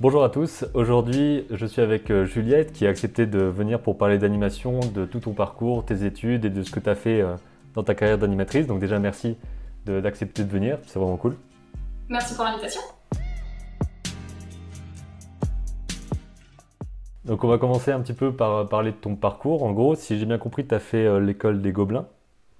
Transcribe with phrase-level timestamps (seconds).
[0.00, 3.98] Bonjour à tous, aujourd'hui je suis avec euh, Juliette qui a accepté de venir pour
[3.98, 7.20] parler d'animation, de tout ton parcours, tes études et de ce que tu as fait
[7.20, 7.34] euh,
[7.74, 8.68] dans ta carrière d'animatrice.
[8.68, 9.36] Donc déjà merci
[9.86, 11.36] d'accepter de, venir, c'est vraiment cool.
[12.08, 12.80] Merci pour l'invitation.
[17.24, 19.64] Donc on va commencer un petit peu par parler de ton parcours.
[19.64, 22.06] En gros, si j'ai bien compris, tu as fait euh, l'école des Gobelins.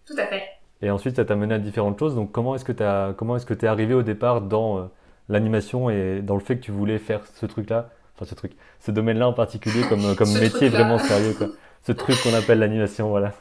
[0.06, 0.42] Tout à fait.
[0.82, 2.16] Et ensuite, ça t'a mené à différentes choses.
[2.16, 4.90] Donc comment est-ce que tu es arrivé au départ dans
[5.28, 8.90] l'animation et dans le fait que tu voulais faire ce truc-là, enfin ce truc, ce
[8.90, 11.48] domaine-là en particulier comme, comme métier vraiment sérieux, quoi.
[11.86, 13.32] Ce truc qu'on appelle l'animation, voilà.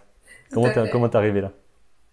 [0.54, 1.52] Comment t'es, comment t'es arrivé là?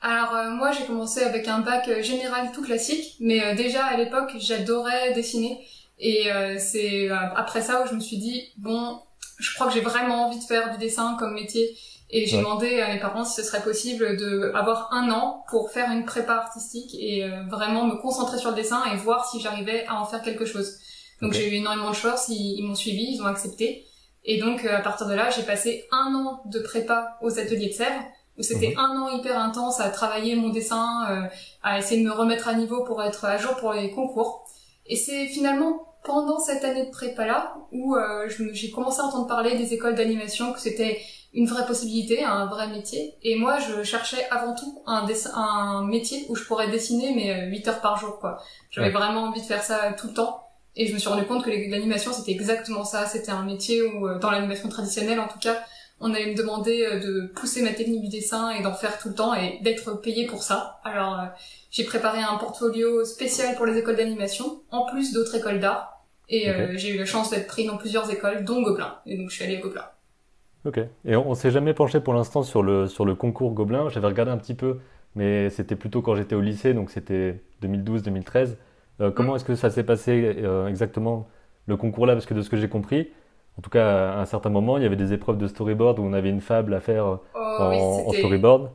[0.05, 3.87] Alors euh, moi j'ai commencé avec un bac euh, général tout classique, mais euh, déjà
[3.87, 5.65] à l'époque j'adorais dessiner.
[5.99, 6.27] Et
[6.59, 8.99] c'est après ça où je me suis dit bon
[9.39, 11.71] je crois que j'ai vraiment envie de faire du dessin comme métier
[12.17, 15.73] et j'ai demandé à mes parents si ce serait possible de avoir un an pour
[15.73, 19.41] faire une prépa artistique et euh, vraiment me concentrer sur le dessin et voir si
[19.41, 20.79] j'arrivais à en faire quelque chose.
[21.21, 23.85] Donc j'ai eu énormément de chance, ils, m'ont suivi, ils ont accepté.
[24.25, 27.71] Et donc euh, à partir de là, j'ai passé un an de prépa aux ateliers
[27.71, 28.05] de Sèvres,
[28.39, 28.79] où c'était mhm.
[28.79, 31.27] un an hyper intense à travailler mon dessin, euh,
[31.65, 34.47] à essayer de me remettre à niveau pour être à jour pour les concours.
[34.87, 37.97] Et c'est finalement pendant cette année de prépa là où
[38.29, 41.01] j'ai commencé à entendre parler des écoles d'animation, que c'était
[41.35, 43.15] une vraie possibilité, un vrai métier.
[43.23, 47.67] Et moi, je cherchais avant tout un, un métier où je pourrais dessiner, mais 8
[47.67, 48.41] euh, heures par jour, quoi.
[48.71, 50.49] J'avais vraiment envie de faire ça tout le temps.
[50.77, 53.07] Et je me suis rendu compte que l'animation, c'était exactement ça.
[53.07, 55.61] C'était un métier où, euh, dans l'animation traditionnelle, en tout cas,
[56.01, 59.09] on allait me demander euh, de pousser ma technique du dessin et d'en faire tout
[59.09, 60.81] le temps et d'être payé pour ça.
[60.85, 61.19] Alors,
[61.73, 65.91] j'ai préparé un portfolio spécial pour les écoles d'animation, en plus d'autres écoles d'art.
[66.29, 68.97] Et j'ai eu la chance d'être pris dans plusieurs écoles, dont Gobelin.
[69.05, 69.85] Et donc, je suis allée à Gobelin.
[70.65, 70.81] Ok.
[71.05, 73.89] Et on, s'est jamais penché pour l'instant sur le, sur le concours Gobelin.
[73.91, 74.79] J'avais regardé un petit peu,
[75.15, 78.57] mais c'était plutôt quand j'étais au lycée, donc c'était 2012-2013.
[79.01, 79.37] Euh, comment mm.
[79.37, 81.29] est-ce que ça s'est passé euh, exactement
[81.67, 83.11] le concours là Parce que de ce que j'ai compris,
[83.59, 86.03] en tout cas à un certain moment, il y avait des épreuves de storyboard où
[86.03, 88.71] on avait une fable à faire euh, oh, en, storyboard.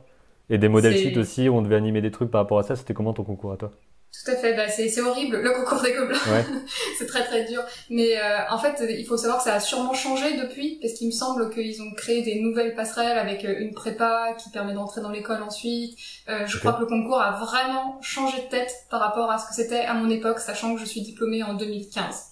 [0.48, 2.76] Et des modèles sheets aussi où on devait animer des trucs par rapport à ça.
[2.76, 3.70] C'était comment ton concours à toi?
[4.12, 6.44] Tout à fait, bah c'est horrible le concours des gobelins, ouais.
[6.98, 7.62] c'est très très dur.
[7.90, 11.06] Mais euh, en fait, il faut savoir que ça a sûrement changé depuis, parce qu'il
[11.06, 15.00] me semble qu'ils ont créé des nouvelles passerelles avec euh, une prépa qui permet d'entrer
[15.00, 15.96] dans l'école ensuite.
[16.28, 19.46] Euh, je crois que le concours a vraiment changé de tête par rapport à ce
[19.46, 22.30] que c'était à mon époque, sachant que je suis diplômée en 2015.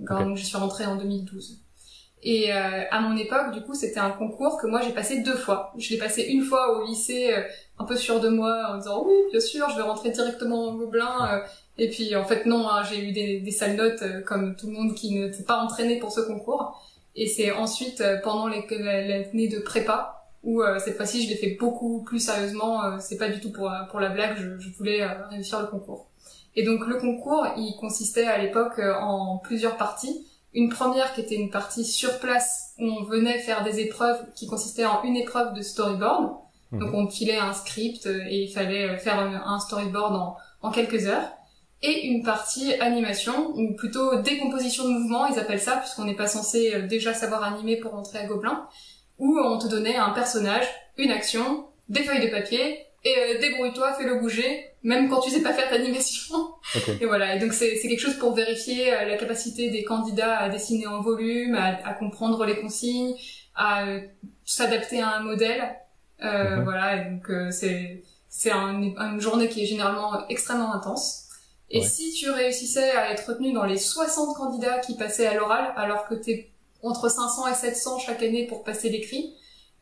[0.00, 1.62] Donc je suis rentrée en 2012.
[2.22, 5.36] Et euh, à mon époque, du coup, c'était un concours que moi j'ai passé deux
[5.36, 5.72] fois.
[5.78, 7.42] Je l'ai passé une fois au lycée, euh,
[7.78, 10.74] un peu sûr de moi, en disant oui, bien sûr, je vais rentrer directement en
[10.74, 11.28] Gobelin.
[11.32, 11.46] Euh.
[11.78, 14.74] et puis en fait non, hein, j'ai eu des, des sales notes comme tout le
[14.74, 16.78] monde qui ne s'est pas entraîné pour ce concours.
[17.16, 22.20] Et c'est ensuite pendant l'année de prépa où cette fois-ci je l'ai fait beaucoup plus
[22.20, 22.98] sérieusement.
[23.00, 26.06] c'est pas du tout pour pour la blague, je, je voulais réussir le concours.
[26.54, 30.26] Et donc le concours, il consistait à l'époque en plusieurs parties.
[30.52, 34.46] Une première qui était une partie sur place où on venait faire des épreuves qui
[34.46, 36.32] consistaient en une épreuve de storyboard.
[36.72, 36.80] Mhm.
[36.80, 41.28] Donc on filait un script et il fallait faire un storyboard en, en quelques heures.
[41.82, 46.26] Et une partie animation, ou plutôt décomposition de mouvement, ils appellent ça, puisqu'on n'est pas
[46.26, 48.68] censé euh, déjà savoir animer pour entrer à Gobelin,
[49.18, 50.66] où on te donnait un personnage,
[50.98, 55.42] une action, des feuilles de papier, et euh, débrouille-toi, fais-le bouger, même quand tu sais
[55.42, 56.54] pas faire d'animation.
[57.00, 60.48] Et voilà, et donc c'est quelque chose pour vérifier euh, la capacité des candidats à
[60.48, 63.16] dessiner en volume, à, comprendre les consignes,
[63.56, 64.00] à euh,
[64.44, 65.74] s'adapter à un modèle.
[66.22, 66.64] Euh, mhm.
[66.64, 71.24] Voilà, et donc c'est c'est une journée qui est généralement extrêmement intense.
[71.70, 75.72] Et si tu réussissais à être retenu dans les 60 candidats qui passaient à l'oral,
[75.76, 76.50] alors que t'es
[76.82, 79.34] entre 500 et 700 chaque année pour passer l'écrit,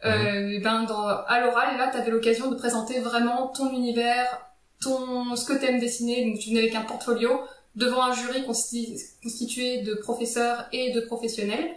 [0.04, 4.40] euh, ben dans, à l'oral, là, tu avais l'occasion de présenter vraiment ton univers,
[4.80, 6.24] ton ce que t'aimes dessiner.
[6.24, 7.40] Donc tu venais avec un portfolio
[7.74, 11.70] devant un jury constitué de professeurs et de professionnels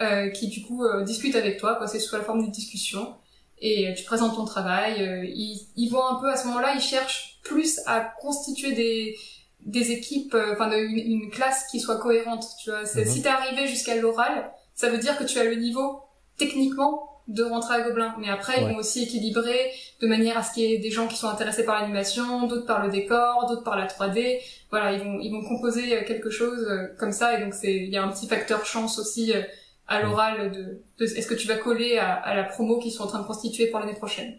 [0.00, 1.78] euh, qui du coup euh, discutent avec toi.
[1.86, 3.14] C'est sous la forme d'une discussion
[3.60, 5.02] et euh, tu présentes ton travail.
[5.02, 9.16] Euh, ils, ils vont un peu à ce moment-là, ils cherchent plus à constituer des
[9.60, 12.46] des équipes, enfin une, une, classe qui soit cohérente.
[12.62, 13.04] Tu vois, mhm.
[13.04, 16.00] si t'es arrivé jusqu'à l'oral, ça veut dire que tu as le niveau
[16.36, 18.14] techniquement de rentrer à Gobelin.
[18.18, 19.70] Mais après, ils vont aussi équilibrer
[20.00, 22.66] de manière à ce qu'il y ait des gens qui sont intéressés par l'animation, d'autres
[22.66, 24.40] par le décor, d'autres par la 3D.
[24.70, 27.38] Voilà, ils vont, ils vont composer euh, quelque chose euh, comme ça.
[27.38, 29.42] Et donc, c'est, il y a un petit facteur chance aussi euh,
[29.86, 33.04] à l'oral de, de est-ce que tu vas coller à, à, la promo qu'ils sont
[33.04, 34.34] en train de constituer pour l'année prochaine.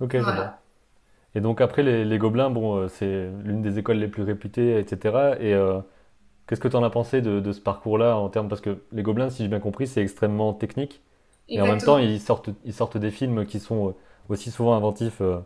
[0.00, 0.60] Ok, voilà.
[1.34, 5.36] Et donc après, les, les Gobelins, bon, c'est l'une des écoles les plus réputées, etc.
[5.38, 5.54] Et
[6.46, 9.02] qu'est-ce que tu en as pensé de, de ce parcours-là en termes parce que les
[9.02, 11.00] Gobelins, si j'ai bien compris, c'est extrêmement technique.
[11.50, 13.94] Et en même temps, ils sortent, ils sortent des films qui sont euh,
[14.28, 15.40] aussi souvent inventifs euh,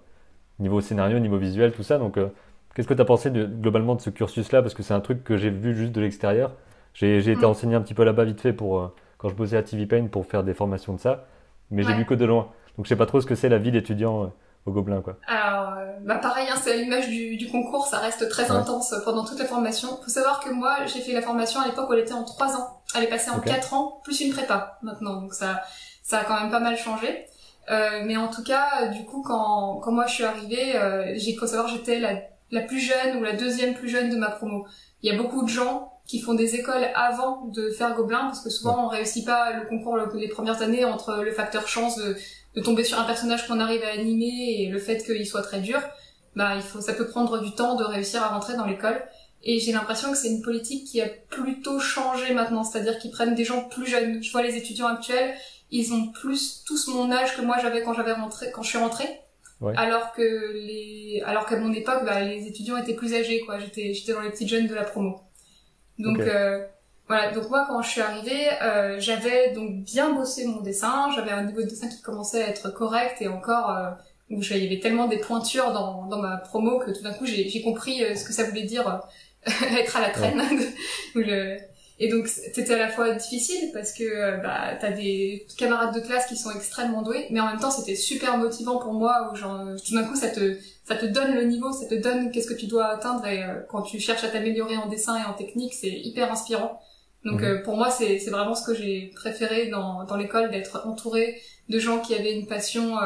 [0.59, 1.99] niveau scénario, niveau visuel, tout ça.
[1.99, 2.29] Donc, euh,
[2.75, 4.61] qu'est-ce que tu as pensé de, globalement de ce cursus-là?
[4.63, 6.53] Parce que c'est un truc que j'ai vu juste de l'extérieur.
[6.93, 7.45] J'ai été mm.
[7.45, 10.27] enseigné un petit peu là-bas vite fait pour, quand je bossais à TV Pain pour
[10.27, 11.27] faire des formations de ça,
[11.71, 12.51] mais j'ai vu que de loin.
[12.77, 14.33] Donc je sais pas trop ce que c'est la vie d'étudiant
[14.65, 15.17] au Gobelin quoi.
[15.27, 15.75] Alors
[16.05, 19.41] bah pareil hein, c'est à l'image du, du, concours, ça reste très intense pendant toute
[19.41, 19.89] la formation.
[20.05, 22.57] Faut savoir que moi j'ai fait la formation à l'époque où elle était en 3
[22.57, 22.81] ans.
[22.95, 25.21] Elle est passée en 4 ans plus une prépa maintenant.
[25.21, 25.63] Donc ça
[26.05, 27.27] ça a quand même pas mal changé.
[27.71, 31.35] Euh, mais en tout cas, du coup, quand, quand moi je suis arrivée, euh, j'ai
[31.35, 32.21] faut savoir j'étais la,
[32.51, 34.67] la plus jeune ou la deuxième plus jeune de ma promo.
[35.03, 38.41] Il y a beaucoup de gens qui font des écoles avant de faire Gobelin parce
[38.41, 42.15] que souvent on réussit pas le concours les premières années entre le facteur chance de,
[42.55, 45.61] de tomber sur un personnage qu'on arrive à animer et le fait qu'il soit très
[45.61, 45.81] dur.
[46.37, 49.03] Bah il faut ça peut prendre du temps de réussir à rentrer dans l'école.
[49.47, 53.35] Et j'ai l'impression que c'est une politique qui a plutôt changé maintenant, c'est-à-dire qu'ils prennent
[53.35, 54.23] des gens plus jeunes.
[54.23, 55.35] Je vois les étudiants actuels,
[55.71, 58.79] ils ont plus tous mon âge que moi j'avais quand j'avais rentré, quand je suis
[58.79, 59.21] rentrée.
[59.77, 63.59] Alors que les, alors qu'à mon époque, bah, les étudiants étaient plus âgés, quoi.
[63.59, 65.23] J'étais, j'étais dans les petites jeunes de la promo.
[65.99, 66.67] Donc euh,
[67.09, 67.33] voilà.
[67.33, 71.11] Donc moi, quand je suis arrivée, euh, j'avais donc bien bossé mon dessin.
[71.15, 73.91] J'avais un niveau de dessin qui commençait à être correct et encore euh,
[74.31, 77.27] où il y avait tellement des pointures dans, dans ma promo que tout d'un coup
[77.27, 79.01] j'ai, j'ai compris euh, ce que ça voulait dire
[79.47, 80.43] être à la traîne.
[81.15, 81.59] le,
[82.05, 86.01] et donc c'était à la fois difficile parce que euh, bah t'as des camarades de
[86.01, 89.37] classe qui sont extrêmement doués, mais en même temps c'était super motivant pour moi où
[89.37, 92.47] genre tout d'un coup ça te ça te donne le niveau, ça te donne qu'est-ce
[92.47, 95.33] que tu dois atteindre et euh, quand tu cherches à t'améliorer en dessin et en
[95.33, 96.79] technique c'est hyper inspirant.
[97.25, 97.47] Donc mhm.
[97.47, 101.41] euh, pour moi c'est c'est vraiment ce que j'ai préféré dans dans l'école d'être entouré
[101.71, 102.99] de gens qui avaient une passion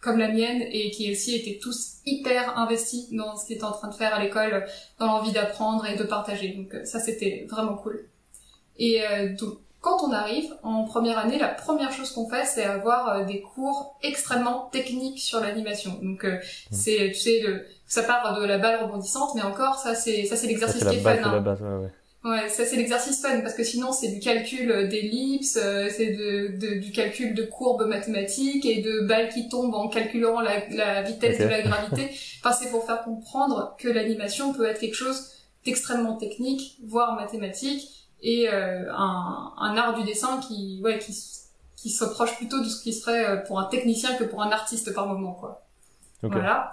[0.00, 3.72] comme la mienne et qui aussi étaient tous hyper investis dans ce qu'ils étaient en
[3.72, 4.64] train de faire à l'école,
[4.98, 6.54] dans l'envie d'apprendre et de partager.
[6.54, 8.08] Donc ça c'était vraiment cool.
[8.78, 12.64] Et euh, donc, quand on arrive en première année, la première chose qu'on fait, c'est
[12.64, 15.98] avoir euh, des cours extrêmement techniques sur l'animation.
[16.02, 16.40] Donc, euh, mmh.
[16.72, 20.36] c'est, tu sais, le, ça part de la balle rebondissante, mais encore, ça, c'est, ça,
[20.36, 21.16] c'est l'exercice qui est fun.
[21.22, 21.40] Hein.
[21.40, 21.90] Base, ouais, ouais.
[22.24, 26.74] Ouais, ça c'est l'exercice fun parce que sinon c'est du calcul d'ellipses, c'est de, de,
[26.80, 31.38] du calcul de courbes mathématiques et de balles qui tombent en calculant la, la vitesse
[31.38, 32.10] de la gravité.
[32.42, 35.30] Enfin c'est pour faire comprendre que l'animation peut être quelque chose
[35.64, 37.88] d'extrêmement technique, voire mathématique,
[38.22, 41.16] et euh, un, un, art du dessin qui, ouais, qui,
[41.76, 44.94] qui s'approche plutôt de ce qui serait euh, pour un technicien que pour un artiste
[44.94, 45.64] par moment, quoi.
[46.22, 46.72] Voilà.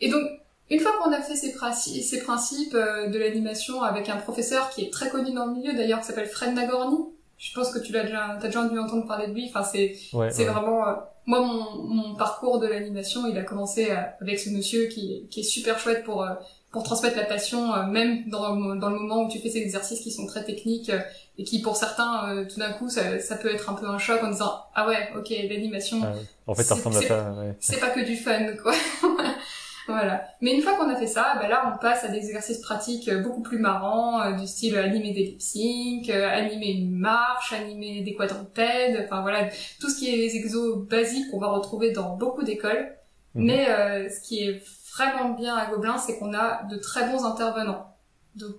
[0.00, 0.22] Et donc,
[0.70, 4.70] une fois qu'on a fait ces, principes, ces principes euh, de l'animation avec un professeur
[4.70, 6.98] qui est très connu dans le milieu, d'ailleurs, qui s'appelle Fred Nagorny,
[7.38, 9.48] je pense que tu l'as déjà, t'as déjà dû entendre parler de lui.
[9.48, 9.96] Enfin, c'est,
[10.30, 10.84] c'est vraiment,
[11.26, 13.90] moi, mon, mon parcours de l'animation, il a commencé
[14.20, 16.24] avec ce monsieur qui, qui est super chouette pour
[16.72, 20.00] pour transmettre la passion, euh, même dans, dans, le moment où tu fais ces exercices
[20.00, 21.00] qui sont très techniques euh,
[21.36, 23.98] et qui pour certains, euh, tout d'un coup, ça, ça, peut être un peu un
[23.98, 26.00] choc en disant ah ouais, ok, l'animation.
[26.02, 26.14] Ah
[26.46, 27.32] en fait, ça ressemble à ça.
[27.32, 27.54] Ouais.
[27.60, 28.72] C'est pas que du fun, quoi.
[29.86, 30.24] voilà.
[30.40, 33.10] Mais une fois qu'on a fait ça, bah là, on passe à des exercices pratiques
[33.22, 39.04] beaucoup plus marrants, du style animer des lip sync, animer une marche, animer des quadrupèdes,
[39.04, 42.96] enfin voilà, tout ce qui est les exos basiques qu'on va retrouver dans beaucoup d'écoles.
[43.34, 43.44] Mhm.
[43.44, 44.62] Mais ce qui est
[44.96, 47.96] vraiment bien à Gobelin, c'est qu'on a de très bons intervenants.
[48.36, 48.56] Donc,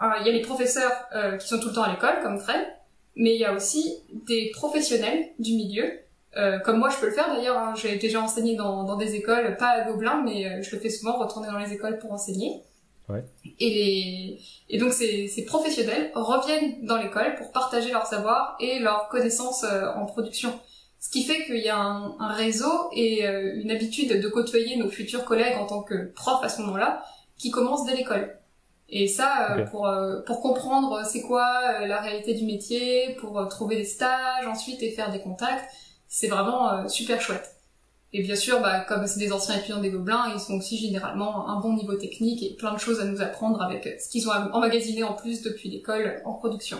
[0.00, 2.66] il y a les professeurs euh, qui sont tout le temps à l'école, comme Fred,
[3.14, 5.90] mais il y a aussi des professionnels du milieu,
[6.36, 7.56] euh, comme moi je peux le faire d'ailleurs.
[7.56, 7.74] Hein.
[7.76, 10.90] J'ai déjà enseigné dans, dans, des écoles, pas à Gobelin, mais euh, je le fais
[10.90, 12.62] souvent, retourner dans les écoles pour enseigner.
[13.08, 13.24] Ouais.
[13.60, 14.40] Et, les...
[14.68, 19.64] et donc ces, ces professionnels reviennent dans l'école pour partager leur savoir et leurs connaissances
[19.64, 20.52] en production.
[21.06, 24.74] Ce qui fait qu'il y a un, un réseau et euh, une habitude de côtoyer
[24.74, 27.04] nos futurs collègues en tant que prof à ce moment-là,
[27.38, 28.36] qui commence dès l'école.
[28.88, 33.76] Et ça, euh, pour, euh, pour comprendre c'est quoi la réalité du métier, pour trouver
[33.76, 35.70] des stages ensuite et faire des contacts,
[36.08, 37.54] c'est vraiment super chouette.
[38.12, 41.48] Et bien sûr, bah, comme c'est des anciens étudiants des Gobelins, ils sont aussi généralement
[41.48, 44.32] un bon niveau technique et plein de choses à nous apprendre avec ce qu'ils ont
[44.32, 46.78] emmagasiné en plus depuis l'école en production.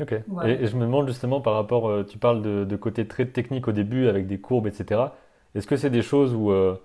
[0.00, 0.12] Ok.
[0.44, 3.68] Et, je me demande justement par rapport, euh, tu parles de, de, côté très technique
[3.68, 5.00] au début avec des courbes, etc.
[5.54, 6.76] Est-ce que c'est des choses où euh,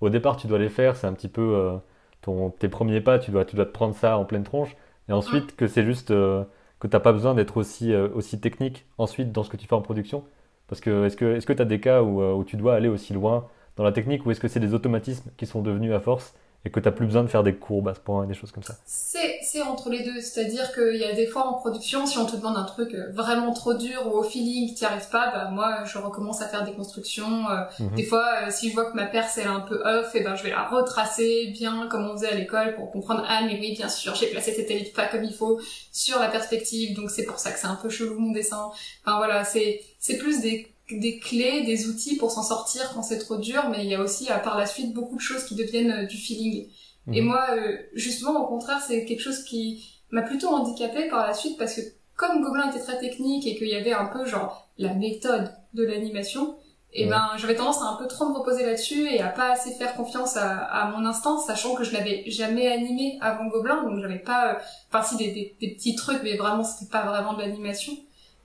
[0.00, 1.76] au départ tu dois les faire, c'est un petit peu euh,
[2.22, 4.76] ton, tes premiers pas, tu dois, tu dois te prendre ça en pleine tronche,
[5.08, 9.44] et ensuite que c'est juste que t'as pas besoin d'être aussi, aussi technique ensuite dans
[9.44, 10.24] ce que tu fais en production?
[10.66, 13.46] Parce que est-ce que tu as des cas où, où tu dois aller aussi loin
[13.76, 16.34] dans la technique ou est-ce que c'est des automatismes qui sont devenus à force
[16.66, 18.50] et que tu n'as plus besoin de faire des courbes à ce point, des choses
[18.50, 22.06] comme ça C'est, c'est entre les deux, c'est-à-dire qu'il y a des fois en production,
[22.06, 25.08] si on te demande un truc vraiment trop dur ou au feeling, tu n'y arrives
[25.08, 27.48] pas, bah moi je recommence à faire des constructions.
[27.48, 27.94] Euh, mhm.
[27.94, 30.24] Des fois, euh, si je vois que ma perce elle est un peu off, et
[30.24, 33.60] ben je vais la retracer bien comme on faisait à l'école pour comprendre ah mais
[33.60, 35.60] oui bien sûr j'ai placé cette élite pas comme il faut
[35.92, 38.72] sur la perspective, donc c'est pour ça que c'est un peu chelou mon dessin.
[39.04, 43.18] Enfin voilà, c'est c'est plus des des clés, des outils pour s'en sortir quand c'est
[43.18, 45.54] trop dur, mais il y a aussi à par la suite beaucoup de choses qui
[45.54, 46.68] deviennent euh, du feeling.
[47.12, 47.26] Et mhm.
[47.26, 51.58] moi, euh, justement, au contraire, c'est quelque chose qui m'a plutôt handicapé par la suite
[51.58, 51.80] parce que
[52.14, 55.84] comme Gobelin était très technique et qu'il y avait un peu genre la méthode de
[55.84, 56.56] l'animation,
[56.98, 59.70] et ben j'avais tendance à un peu trop me reposer là-dessus et à pas assez
[59.72, 64.00] faire confiance à, à mon instinct, sachant que je l'avais jamais animé avant Gobelin, donc
[64.00, 67.34] j'avais pas, euh, enfin si des, des, des, petits trucs, mais vraiment c'était pas vraiment
[67.34, 67.92] de l'animation.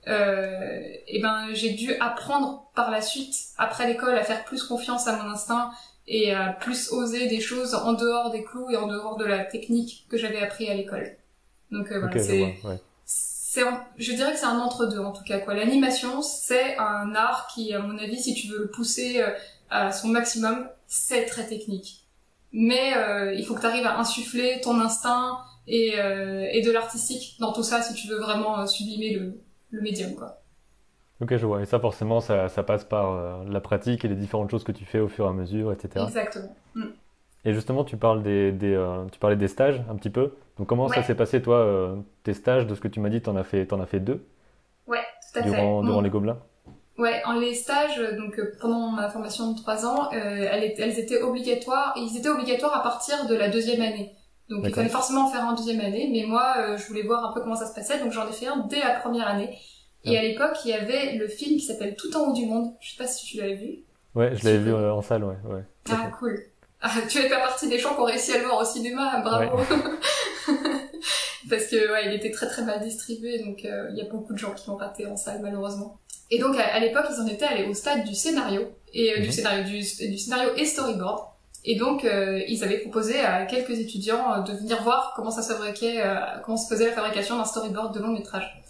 [0.08, 5.06] Euh, et ben j'ai dû apprendre par la suite, après l'école, à faire plus confiance
[5.06, 5.70] à mon instinct
[6.08, 9.44] et à plus oser des choses en dehors des clous et en dehors de la
[9.44, 11.16] technique que j'avais appris à l'école.
[11.70, 12.56] Donc euh, voilà, c'est
[13.04, 13.62] c'est
[13.98, 15.54] je dirais que c'est un entre deux en tout cas quoi.
[15.54, 19.30] L'animation c'est un art qui à mon avis si tu veux le pousser euh,
[19.70, 22.02] à son maximum c'est très technique.
[22.52, 26.70] Mais euh, il faut que tu arrives à insuffler ton instinct et, euh, et de
[26.70, 29.40] l'artistique dans tout ça si tu veux vraiment euh, sublimer le,
[29.72, 30.42] le médium quoi.
[31.22, 31.62] Ok, je vois.
[31.62, 34.72] Et ça, forcément, ça, ça passe par euh, la pratique et les différentes choses que
[34.72, 36.04] tu fais au fur et à mesure, etc.
[36.04, 36.54] Exactement.
[36.74, 36.86] Mm.
[37.44, 40.32] Et justement, tu parles des, des euh, tu parlais des stages un petit peu.
[40.58, 42.66] Donc, comment ça s'est passé, toi, euh, tes stages?
[42.66, 44.24] De ce que tu m'as dit, t'en as fait, t'en as fait deux
[44.88, 44.98] Ouais,
[45.32, 45.86] tout à durant, fait.
[45.86, 46.38] Durant les Gobelins
[46.98, 51.94] Ouais, en les stages, donc pendant ma formation de trois ans, elles, elles, étaient obligatoires.
[51.96, 54.12] Ils étaient obligatoires à partir de la deuxième année.
[54.56, 57.32] Donc il fallait forcément en faire un deuxième année, mais moi je voulais voir un
[57.32, 59.58] peu comment ça se passait, donc j'en ai fait un dès la première année.
[60.04, 62.72] Et à l'époque, il y avait le film qui s'appelle Tout en haut du monde.
[62.80, 63.78] Je sais pas si tu l'avais vu.
[64.14, 65.36] Ouais, je l'avais vu en salle, ouais.
[65.44, 66.38] ouais ah, cool.
[66.80, 69.20] Ah, tu n'es pas partie des gens qui ont réussi à le voir au cinéma,
[69.20, 69.56] bravo.
[69.56, 69.64] Ouais.
[71.48, 74.32] Parce que ouais, il était très très mal distribué, donc euh, il y a beaucoup
[74.32, 75.98] de gens qui l'ont raté en salle malheureusement.
[76.30, 79.20] Et donc à, à l'époque, ils en étaient allés au stade du scénario et euh,
[79.20, 79.32] du mhm.
[79.32, 81.20] scénario du, du, scénario et storyboard.
[81.64, 85.52] Et donc euh, ils avaient proposé à quelques étudiants de venir voir comment ça se
[85.52, 86.02] fabriquait,
[86.44, 88.62] comment se faisait la fabrication d'un storyboard de long métrage.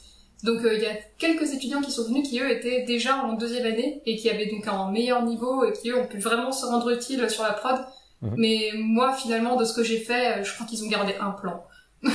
[0.42, 3.34] Donc il euh, y a quelques étudiants qui sont venus qui eux étaient déjà en
[3.34, 6.50] deuxième année et qui avaient donc un meilleur niveau et qui eux ont pu vraiment
[6.50, 7.78] se rendre utile sur la prod.
[8.22, 8.28] Mmh.
[8.37, 11.64] Mais moi finalement de ce que j'ai fait, je crois qu'ils ont gardé un plan.
[12.04, 12.11] Ouais.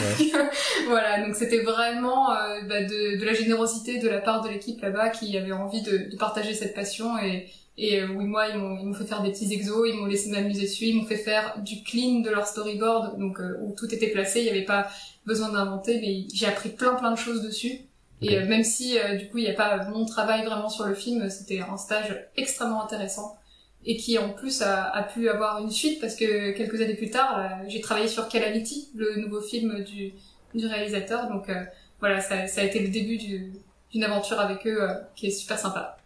[0.88, 4.81] voilà, donc c'était vraiment euh, bah, de, de, la générosité de la part de l'équipe
[4.81, 8.57] là-bas qui avait envie de, de, partager cette passion et, et euh, oui moi ils
[8.57, 11.62] m'ont fait faire des petits exos, ils m'ont laissé m'amuser dessus, ils m'ont fait faire
[11.62, 14.89] du clean de leur storyboard donc euh, où tout était placé, il n'y avait pas
[15.25, 17.81] besoin d'inventer mais j'ai appris plein plein de choses dessus
[18.22, 20.86] et euh, même si euh, du coup il n'y a pas mon travail vraiment sur
[20.86, 23.38] le film, c'était un stage extrêmement intéressant
[23.86, 27.10] et qui en plus a, a, pu avoir une suite parce que quelques années plus
[27.10, 30.13] tard, j'ai travaillé sur Calamity, le nouveau film du,
[30.53, 31.27] du réalisateur.
[31.29, 31.63] Donc euh,
[32.00, 35.57] voilà, ça, ça, a été le début d'une aventure avec eux euh, qui est super
[35.57, 35.97] sympa.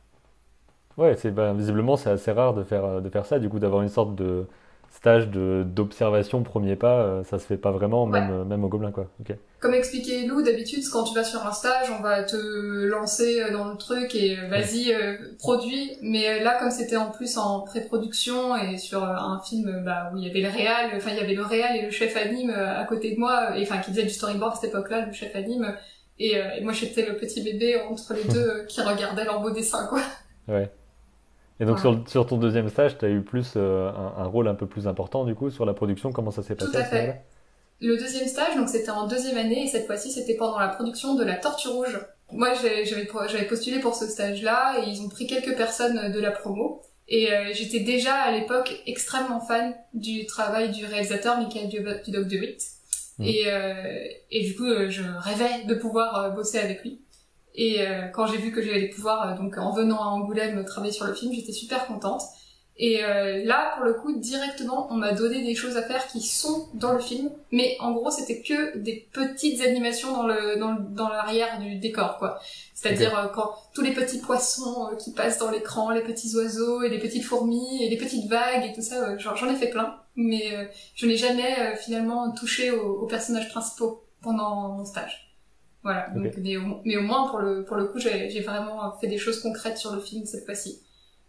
[0.98, 3.82] Ouais, c'est ben, visiblement c'est assez rare de faire de faire ça, du coup d'avoir
[3.82, 4.46] une sorte de
[4.92, 8.36] stage d'observation premier pas, euh, ça se fait pas vraiment, même, ouais.
[8.36, 9.08] euh, même au Gobelin, quoi.
[9.22, 9.36] Okay.
[9.60, 13.70] Comme expliquait Lou, d'habitude, quand tu vas sur un stage, on va te lancer dans
[13.70, 15.98] le truc et euh, vas-y, euh, produis.
[16.02, 20.28] Mais là, comme c'était en plus en pré-production et sur un film bah, où il
[20.28, 22.84] y avait le réal, enfin il y avait le réal et le chef anime à
[22.84, 25.74] côté de moi, et enfin qui faisait du storyboard à cette époque-là, le chef anime.
[26.20, 29.88] Et, et moi, j'étais le petit bébé entre les deux qui regardait leurs beaux dessins,
[29.88, 30.02] quoi.
[30.48, 30.70] Ouais.
[31.62, 34.48] Et donc sur, sur, ton deuxième stage, tu as eu plus euh, un, un, rôle
[34.48, 36.12] un peu plus important du coup sur la production.
[36.12, 37.22] Comment ça s'est passé Tout à fait.
[37.80, 41.14] Le deuxième stage, donc c'était en deuxième année et cette fois-ci c'était pendant la production
[41.14, 42.00] de La Tortue Rouge.
[42.32, 46.82] Moi j'avais postulé pour ce stage-là et ils ont pris quelques personnes de la promo.
[47.08, 52.40] Et euh, j'étais déjà à l'époque extrêmement fan du travail du réalisateur Michael Dudoc de
[52.40, 52.64] Witt.
[53.20, 53.26] Mmh.
[53.26, 57.02] Et, euh, et du coup je rêvais de pouvoir bosser avec lui.
[57.56, 60.94] Et euh, quand j'ai vu que j'allais pouvoir, euh, donc en venant à Angoulême travailler
[60.94, 62.22] sur le film, j'étais super contente.
[62.78, 66.22] Et euh, là, pour le coup, directement, on m'a donné des choses à faire qui
[66.22, 70.76] sont dans le film, mais en gros, c'était que des petites animations dans le dans,
[70.80, 72.40] dans l'arrière du décor, quoi.
[72.74, 73.34] C'est-à-dire okay.
[73.36, 77.24] quand tous les petits poissons qui passent dans l'écran, les petits oiseaux et les petites
[77.24, 81.18] fourmis et les petites vagues et tout ça, j'en ai fait plein, mais je n'ai
[81.18, 85.31] jamais finalement touché aux, aux personnages principaux pendant mon stage.
[85.84, 86.10] Voilà.
[86.12, 86.20] Okay.
[86.20, 89.18] Donc, mais, au, mais, au, moins pour le pour le coup, j'ai vraiment fait des
[89.18, 90.82] choses concrètes sur le film cette fois-ci.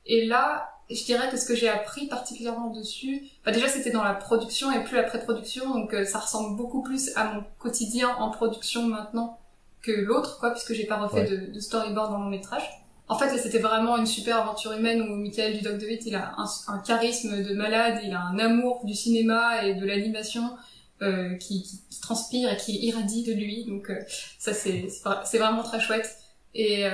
[0.05, 4.03] Et là, je dirais que ce que j'ai appris particulièrement dessus, bah déjà c'était dans
[4.03, 8.09] la production et plus la pré-production, donc euh, ça ressemble beaucoup plus à mon quotidien
[8.17, 9.39] en production maintenant
[9.81, 11.29] que l'autre, quoi, puisque j'ai pas refait ouais.
[11.29, 12.63] de, de, storyboard dans mon métrage.
[13.09, 16.15] En fait, là, c'était vraiment une super aventure humaine où Michael Dudoc de Witt, il
[16.15, 20.57] a un, un, charisme de malade, il a un amour du cinéma et de l'animation
[21.03, 23.65] euh, qui, transpire et qui irradie de lui.
[23.65, 24.01] Donc euh,
[24.39, 26.17] ça c'est vraiment très chouette.
[26.55, 26.91] Et euh,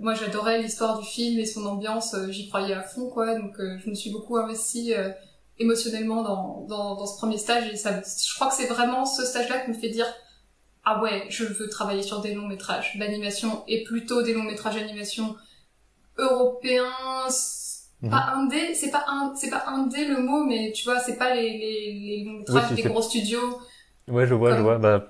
[0.00, 3.38] moi j'adorais l'histoire du film et son ambiance, j'y croyais à fond quoi.
[3.38, 4.92] Donc je me suis beaucoup investie
[5.58, 9.24] émotionnellement dans, dans, dans ce premier stage et ça, je crois que c'est vraiment ce
[9.24, 10.06] stage-là qui me fait dire
[10.84, 14.74] ah ouais je veux travailler sur des longs métrages d'animation et plutôt des longs métrages
[14.74, 15.36] d'animation
[16.18, 16.92] européens
[18.04, 18.10] Mmh.
[18.10, 21.34] Pas indé, c'est pas un, c'est pas indé le mot, mais tu vois, c'est pas
[21.34, 23.60] les, les, les longs métrages oui, des gros studios.
[24.08, 24.58] Ouais, je vois, comme...
[24.58, 24.78] je vois.
[24.78, 25.06] Bah,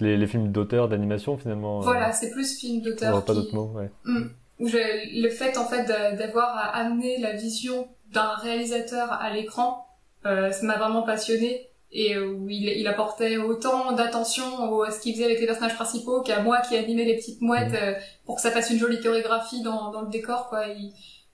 [0.00, 1.80] les, films d'auteur, d'animation finalement.
[1.80, 3.24] Voilà, c'est plus film d'auteur.
[3.24, 3.90] Pas d'autres mots, ouais.
[4.04, 4.30] Hmm.
[4.58, 9.86] le fait en fait d'avoir amené la vision d'un réalisateur à l'écran,
[10.24, 15.26] ça m'a vraiment passionné et où il, il apportait autant d'attention à ce qu'il faisait
[15.26, 17.96] avec les personnages principaux qu'à moi qui animais les petites mouettes mhm.
[18.24, 20.64] pour que ça fasse une jolie chorégraphie dans, dans le décor quoi.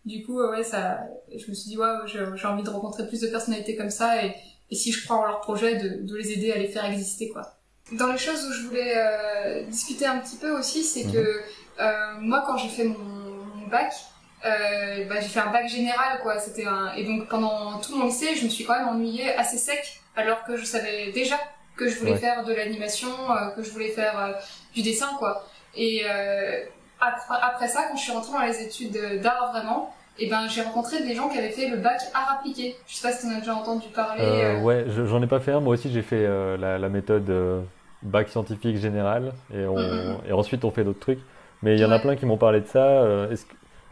[0.09, 0.99] Du coup ouais ça,
[1.31, 4.35] je me suis dit ouais j'ai envie de rencontrer plus de personnalités comme ça et,
[4.71, 7.29] et si je crois en leur projet de, de les aider à les faire exister
[7.29, 7.59] quoi.
[7.93, 11.13] Dans les choses où je voulais euh, discuter un petit peu aussi, c'est mhm.
[11.13, 11.43] que
[11.81, 12.97] euh, moi quand j'ai fait mon,
[13.71, 13.93] bac,
[14.47, 16.39] euh, bah, j'ai fait un bac général quoi.
[16.39, 19.59] C'était un et donc pendant tout mon lycée, je me suis quand même ennuyée assez
[19.59, 21.39] sec, alors que je savais déjà
[21.77, 23.09] que je voulais faire de l'animation,
[23.55, 24.37] que je voulais faire
[24.75, 25.47] du dessin quoi.
[25.77, 26.05] Et
[27.01, 30.49] après, après, ça, quand je suis rentrée dans les études d'art vraiment, et eh ben
[30.49, 32.77] j'ai rencontré des gens qui avaient fait le bac art appliqué.
[32.87, 34.59] Je sais pas si tu en as déjà entendu parler.
[34.63, 35.61] Ouais, j'en ai pas fait un.
[35.61, 36.27] Moi aussi, j'ai fait
[36.59, 37.31] la, la, méthode
[38.03, 39.79] bac scientifique général et, on,
[40.29, 41.21] et ensuite on fait d'autres trucs.
[41.63, 42.85] Mais il y en a plein qui m'ont parlé de ça.
[42.85, 43.45] Euh, est-ce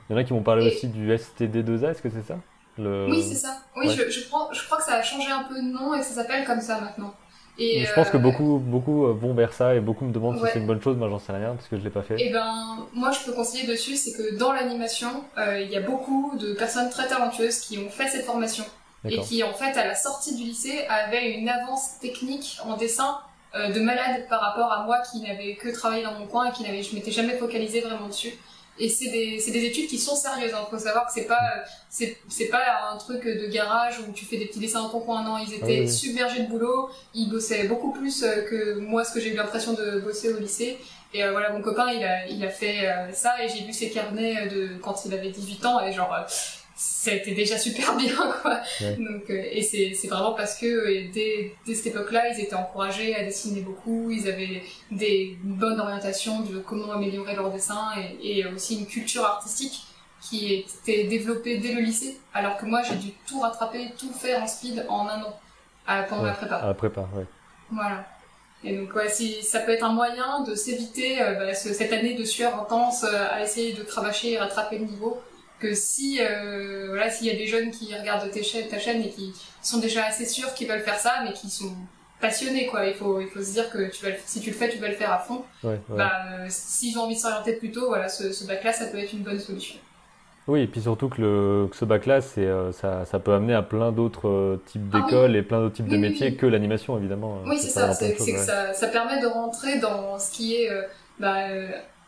[0.09, 2.39] il y en a qui m'ont parlé aussi du STD2A, est-ce que c'est ça?
[2.79, 3.07] Le...
[3.11, 3.59] Oui, c'est ça.
[3.77, 5.99] Oui, je, je, crois, je crois que ça a changé un peu de nom et
[5.99, 7.13] que ça s'appelle comme ça maintenant.
[7.59, 10.39] Et je pense que euh, beaucoup, beaucoup euh, vont vers ça et beaucoup me demandent
[10.39, 10.97] si c'est une bonne chose.
[10.97, 12.15] Moi, j'en sais rien parce que je l'ai pas fait.
[12.21, 15.81] Et eh ben, moi, je peux conseiller dessus, c'est que dans l'animation, il y a
[15.81, 18.65] beaucoup de personnes très talentueuses qui ont fait cette formation
[19.05, 23.19] et qui, en fait, à la sortie du lycée, avaient une avance technique en dessin
[23.57, 26.53] euh, de malade par rapport à moi qui n'avais que travaillé dans mon coin et
[26.53, 28.35] qui n'avais, je m'étais jamais focalisée vraiment dessus.
[28.79, 30.51] Et c'est des, c'est des études qui sont sérieuses.
[30.51, 30.67] Il hein.
[30.71, 31.41] faut savoir que c'est pas,
[31.89, 35.23] c'est, c'est pas un truc de garage où tu fais des petits dessins ton coin.
[35.25, 36.91] Non, ils étaient submergés de boulot.
[37.15, 40.39] Ils bossaient beaucoup plus euh, que moi, ce que j'ai eu l'impression de bosser au
[40.39, 40.79] lycée.
[41.15, 43.91] Et euh, voilà, mon copain, il a, il a fait ça et j'ai vu ses
[43.91, 46.15] carnets de quand il avait 18 ans et genre,
[46.77, 48.61] c'était déjà super bien quoi.
[48.81, 52.55] Donc euh, et c'est c'est vraiment parce que euh, dès, dès cette époque-là ils étaient
[52.55, 54.11] encouragés à dessiner beaucoup.
[54.11, 57.89] Ils avaient des bonnes orientations de comment améliorer leur dessin
[58.23, 59.87] et, et aussi une culture artistique
[60.21, 64.43] qui était développée dès le lycée alors que moi j'ai dû tout rattraper tout faire
[64.43, 65.41] en speed en un an
[65.87, 66.57] à, pendant la prépa.
[66.57, 67.25] à la prépa ouais.
[67.71, 68.05] Voilà.
[68.65, 72.15] Et donc ouais, si ça peut être un moyen de s'éviter euh, bah, cette année
[72.15, 75.21] de sueur intense à essayer de cravacher et rattraper le niveau
[75.59, 79.03] que si euh, voilà s'il y a des jeunes qui regardent tes chaînes, ta chaîne
[79.03, 81.75] et qui sont déjà assez sûrs qu'ils veulent faire ça mais qui sont
[82.21, 82.87] passionnés quoi.
[82.87, 84.89] Il faut il faut se dire que tu vas si tu le fais tu vas
[84.89, 85.43] le faire à fond.
[85.65, 88.73] Ouais, bah euh, s'ils ont envie de s'orienter plus tôt voilà ce, ce bac là
[88.73, 89.79] ça peut être une bonne solution.
[90.49, 93.53] Oui, et puis surtout que, le, que ce bac-là, c'est, euh, ça, ça, peut amener
[93.53, 96.97] à plein d'autres euh, types ah d'écoles et plein d'autres types de métiers que l'animation,
[96.97, 97.41] évidemment.
[97.47, 97.93] Oui, c'est ça.
[97.93, 100.71] C'est, que ça, ça, permet de rentrer dans ce qui est
[101.19, 101.49] bah,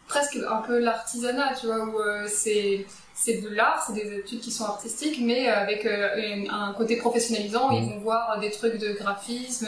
[0.07, 1.97] presque un peu l'artisanat, tu vois, où
[2.29, 2.87] c'est
[3.21, 7.73] c'est de l'art, c'est des études qui sont artistiques, mais avec euh, un côté professionnalisant.
[7.73, 7.89] Ils mmh.
[7.91, 9.67] vont voir des trucs de graphisme,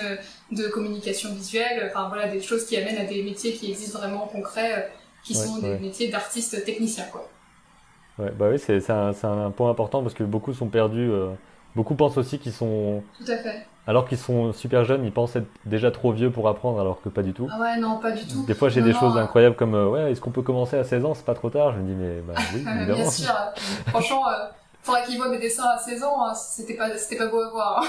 [0.52, 4.28] de communication visuelle, enfin voilà, des choses qui amènent à des métiers qui existent vraiment
[4.28, 4.82] concrets, euh,
[5.24, 7.28] qui sont des métiers d'artistes techniciens, quoi.
[8.20, 11.10] Ouais, bah oui, c'est un, un, point important parce que beaucoup sont perdus.
[11.10, 11.30] Euh,
[11.74, 13.02] beaucoup pensent aussi qu'ils sont.
[13.18, 16.46] Tout à fait alors qu'ils sont super jeunes, ils pensent être déjà trop vieux pour
[16.46, 17.48] apprendre, alors que pas du tout.
[17.50, 18.44] Ah ouais, non, pas du tout.
[18.46, 21.04] Des fois, j'ai des choses incroyables comme euh, ouais, est-ce qu'on peut commencer à 16
[21.04, 21.14] ans?
[21.14, 21.72] C'est pas trop tard.
[21.72, 23.00] Je me dis mais bah, oui, évidemment.
[23.00, 23.34] Bien sûr.
[23.88, 24.46] Franchement, euh,
[24.80, 26.24] faudrait qu'ils voient mes dessins à 16 ans.
[26.24, 27.84] Hein, c'était pas, c'était pas beau à voir.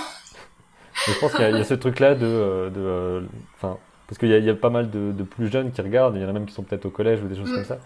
[1.07, 3.21] je pense qu'il y, a ce truc-là de, euh, de, euh,
[3.57, 3.77] enfin.
[4.07, 6.25] parce qu'il y, y, a pas mal de, de, plus jeunes qui regardent, il y
[6.25, 7.55] en a même qui sont peut-être au collège ou des choses mm.
[7.55, 7.77] comme ça,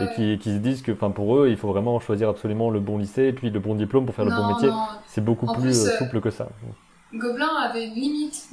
[0.00, 2.98] et qui, qui, se disent que pour eux, il faut vraiment choisir absolument le bon
[2.98, 4.70] lycée et puis le bon diplôme pour faire le bon métier.
[5.06, 6.46] C'est beaucoup plus souple que ça.
[7.14, 8.44] Gobelin avait une limite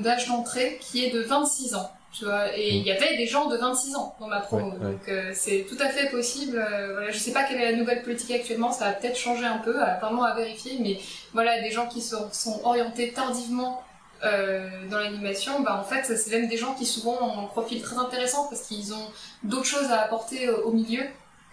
[0.00, 1.90] d'âge d'entrée qui est de 26 ans.
[2.12, 5.06] Tu vois, et il y avait des gens de 26 ans dans ma promo, donc
[5.08, 6.58] euh, c'est tout à fait possible.
[6.58, 9.44] Euh, voilà, je sais pas quelle est la nouvelle politique actuellement, ça va peut-être changer
[9.44, 10.98] un peu, vraiment à vérifier, mais
[11.34, 13.82] voilà, des gens qui sont, sont orientés tardivement
[14.24, 17.82] euh, dans l'animation, bah en fait c'est même des gens qui souvent ont un profil
[17.82, 19.06] très intéressant parce qu'ils ont
[19.44, 21.02] d'autres choses à apporter au milieu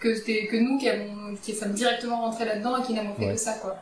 [0.00, 3.36] que, que nous qui, avons, qui sommes directement rentrés là-dedans et qui n'avons fait que
[3.36, 3.76] ça quoi.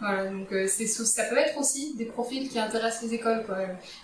[0.00, 3.44] Voilà, donc euh, c'est ça peut être aussi des profils qui intéressent les écoles.
[3.46, 3.58] Quoi.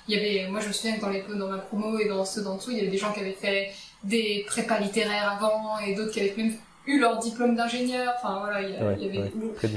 [0.07, 2.25] Il y avait, moi je me souviens que dans les dans ma promo et dans
[2.25, 3.73] ceux d'en dessous, il y avait des gens qui avaient fait
[4.05, 6.55] des prépas littéraires avant et d'autres qui avaient même
[6.87, 8.15] eu leur diplôme d'ingénieur.
[8.19, 9.31] Enfin voilà, il y, avait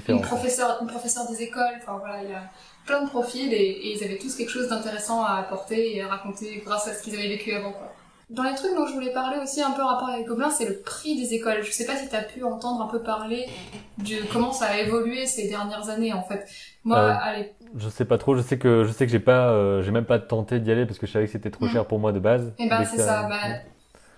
[0.08, 1.80] une, professeur, une professeur des écoles.
[1.82, 2.44] Enfin voilà, il y a
[2.86, 6.08] plein de profils et, et ils avaient tous quelque chose d'intéressant à apporter et à
[6.08, 7.72] raconter grâce à ce qu'ils avaient vécu avant.
[7.72, 7.93] Quoi.
[8.30, 10.68] Dans les trucs dont je voulais parler aussi un peu en rapport avec Gobelin, c'est
[10.68, 11.62] le prix des écoles.
[11.62, 13.48] Je sais pas si tu as pu entendre un peu parler
[13.98, 16.48] de comment ça a évolué ces dernières années en fait.
[16.84, 17.54] Moi, euh, allez.
[17.76, 18.36] Je sais pas trop.
[18.36, 20.86] Je sais que je sais que j'ai pas, euh, j'ai même pas tenté d'y aller
[20.86, 21.70] parce que je savais que c'était trop mm.
[21.70, 22.54] cher pour moi de base.
[22.60, 23.24] Et eh ben c'est ça.
[23.24, 23.36] Bah,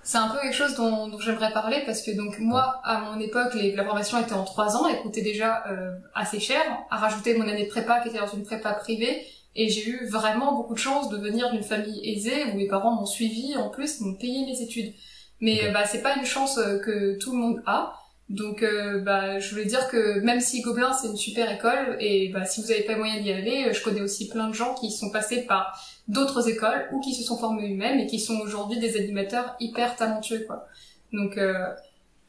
[0.04, 3.20] c'est un peu quelque chose dont, dont j'aimerais parler parce que donc moi à mon
[3.20, 6.62] époque les, la formation était en trois ans, elle coûtait déjà euh, assez cher.
[6.92, 10.06] À rajouter mon année de prépa qui était dans une prépa privée, Et j'ai eu
[10.08, 13.70] vraiment beaucoup de chance de venir d'une famille aisée où mes parents m'ont suivi, en
[13.70, 14.94] plus, m'ont payé mes études.
[15.42, 17.94] Mais bah c'est pas une chance que tout le monde a.
[18.30, 22.30] Donc euh, bah, je voulais dire que même si Gobelin c'est une super école et
[22.30, 24.90] bah, si vous n'avez pas moyen d'y aller, je connais aussi plein de gens qui
[24.92, 28.80] sont passés par d'autres écoles ou qui se sont formés eux-mêmes et qui sont aujourd'hui
[28.80, 30.66] des animateurs hyper talentueux quoi.
[31.14, 31.54] Donc euh,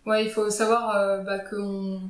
[0.05, 2.03] ouais il faut savoir euh, bah, qu'on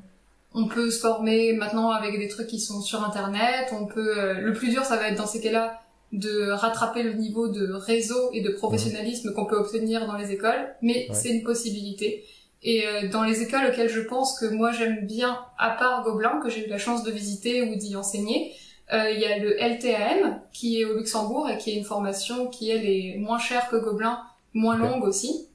[0.56, 3.72] on peut se former maintenant avec des trucs qui sont sur internet.
[3.72, 5.80] On peut le plus dur ça va être dans ces cas-là
[6.12, 10.74] de rattraper le niveau de réseau et de professionnalisme qu'on peut obtenir dans les écoles,
[10.82, 12.24] mais c'est une possibilité.
[12.62, 16.40] Et euh, dans les écoles auxquelles je pense que moi j'aime bien, à part Gobelin,
[16.42, 18.52] que j'ai eu la chance de visiter ou d'y enseigner,
[18.92, 22.48] euh, il y a le LTAM qui est au Luxembourg et qui est une formation
[22.48, 24.20] qui elle est moins chère que Gobelin,
[24.54, 25.45] moins longue aussi.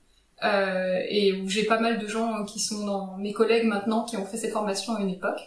[0.44, 4.18] Euh, et où j'ai pas mal de gens qui sont dans mes collègues maintenant qui
[4.18, 5.40] ont fait cette formation à une époque.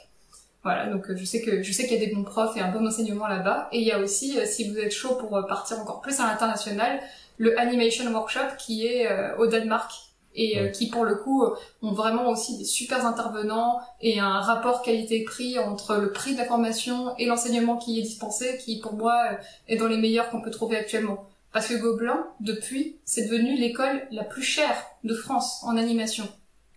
[0.63, 2.71] Voilà, donc je sais que je sais qu'il y a des bons profs et un
[2.71, 3.69] bon enseignement là-bas.
[3.73, 7.01] Et il y a aussi, si vous êtes chaud pour partir encore plus à l'international,
[7.37, 9.91] le Animation Workshop qui est au Danemark
[10.35, 11.45] et euh, qui pour le coup
[11.83, 16.45] ont vraiment aussi des super intervenants et un rapport qualité-prix entre le prix de la
[16.45, 19.37] formation et l'enseignement qui est dispensé qui pour moi euh,
[19.69, 21.29] est dans les meilleurs qu'on peut trouver actuellement.
[21.55, 26.29] Parce que Gobelin, depuis, c'est devenu l'école la plus chère de France en animation.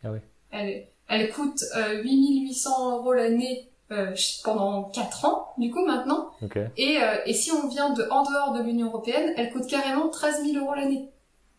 [0.04, 0.20] Ah oui.
[0.52, 4.14] Elle, elle coûte euh, 8800 euros l'année euh,
[4.44, 6.30] pendant 4 ans, du coup, maintenant.
[6.78, 10.10] Et, euh, et si on vient de en dehors de l'Union Européenne, elle coûte carrément
[10.10, 11.10] 13 000 euros l'année.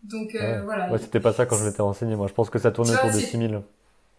[0.05, 0.89] Donc euh, voilà.
[0.89, 2.15] Ouais, c'était pas ça quand je m'étais renseigné.
[2.15, 3.63] Moi, je pense que ça tournait autour de 6000.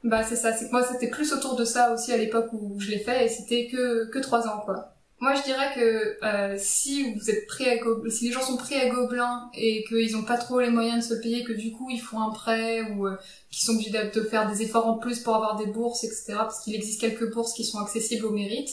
[0.03, 0.51] Bah c'est ça.
[0.51, 3.29] C'est moi, c'était plus autour de ça aussi à l'époque où je l'ai fait, et
[3.29, 4.95] c'était que que trois ans quoi.
[5.21, 8.79] Moi, je dirais que euh, si vous êtes prêt à si les gens sont prêts
[8.79, 11.89] à Gobelin et qu'ils ont pas trop les moyens de se payer, que du coup
[11.89, 13.17] ils font un prêt ou euh,
[13.51, 16.35] qu'ils sont obligés de faire des efforts en plus pour avoir des bourses, etc.
[16.37, 18.69] Parce qu'il existe quelques bourses qui sont accessibles au mérite.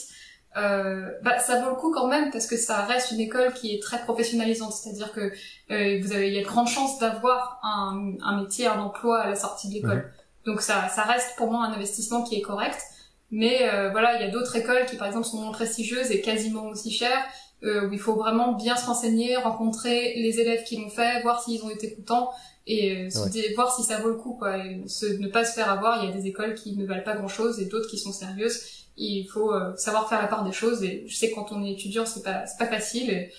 [0.55, 3.75] Euh, bah, ça vaut le coup quand même parce que ça reste une école qui
[3.75, 5.31] est très professionnalisante, c'est-à-dire que
[5.71, 9.19] euh, vous avez, il y a de grandes chances d'avoir un, un, métier, un emploi
[9.19, 10.11] à la sortie de l'école.
[10.45, 12.79] Donc ça, ça reste pour moi un investissement qui est correct.
[13.31, 16.21] Mais euh, voilà, il y a d'autres écoles qui par exemple sont moins prestigieuses et
[16.21, 17.25] quasiment aussi chères,
[17.63, 21.43] euh, où il faut vraiment bien se renseigner, rencontrer les élèves qui l'ont fait, voir
[21.43, 22.31] s'ils ont été contents
[22.67, 24.57] et euh, voir si ça vaut le coup quoi.
[24.57, 26.03] Et ne pas se faire avoir.
[26.03, 28.13] Il y a des écoles qui ne valent pas grand chose et d'autres qui sont
[28.13, 31.51] sérieuses il faut euh, savoir faire la part des choses et je sais que quand
[31.51, 33.29] on est étudiant c'est pas c'est pas facile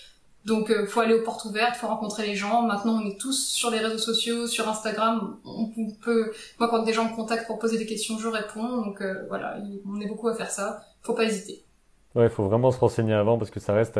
[0.48, 3.48] donc euh, faut aller aux portes ouvertes faut rencontrer les gens maintenant on est tous
[3.48, 5.70] sur les réseaux sociaux sur Instagram on,
[6.02, 9.26] peut moi quand des gens me contactent pour poser des questions je réponds donc euh,
[9.28, 11.64] voilà on est beaucoup à faire ça faut pas hésiter
[12.16, 13.98] ouais il faut vraiment se renseigner avant parce que ça reste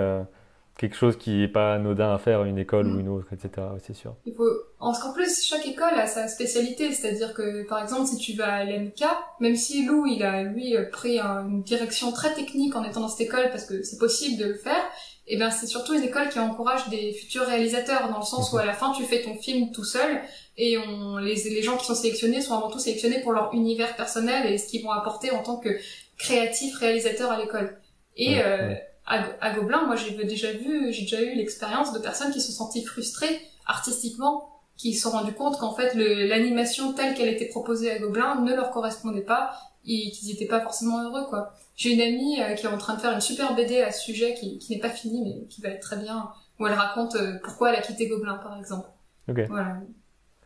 [0.79, 3.01] quelque chose qui est pas anodin à faire à une école ou mm.
[3.01, 3.67] une autre, etc.
[3.85, 4.15] c'est sûr.
[4.25, 8.35] Il faut, en plus, chaque école a sa spécialité, c'est-à-dire que, par exemple, si tu
[8.35, 9.03] vas à l'MK,
[9.41, 13.27] même si Lou, il a, lui, pris une direction très technique en étant dans cette
[13.27, 14.83] école parce que c'est possible de le faire,
[15.31, 18.51] et eh ben c'est surtout une école qui encourage des futurs réalisateurs dans le sens
[18.51, 20.23] où à la fin tu fais ton film tout seul
[20.57, 23.95] et on les les gens qui sont sélectionnés sont avant tout sélectionnés pour leur univers
[23.95, 25.69] personnel et ce qu'ils vont apporter en tant que
[26.17, 27.79] créatifs réalisateurs à l'école.
[28.17, 28.75] Et euh,
[29.07, 32.65] à, Gobelin, moi j'ai déjà vu, j'ai déjà eu l'expérience de personnes qui se sont
[32.65, 37.91] senties frustrées artistiquement, qui se sont rendues compte qu'en fait l'animation telle qu'elle était proposée
[37.91, 39.53] à Gobelin ne leur correspondait pas
[39.87, 41.53] et qu'ils n'étaient pas forcément heureux quoi.
[41.79, 44.05] J'ai une amie euh, qui est en train de faire une super BD à ce
[44.05, 47.15] sujet qui, qui n'est pas finie mais qui va être très bien où elle raconte
[47.15, 48.89] euh, pourquoi elle a quitté Gobelin par exemple.
[49.29, 49.77] Voilà.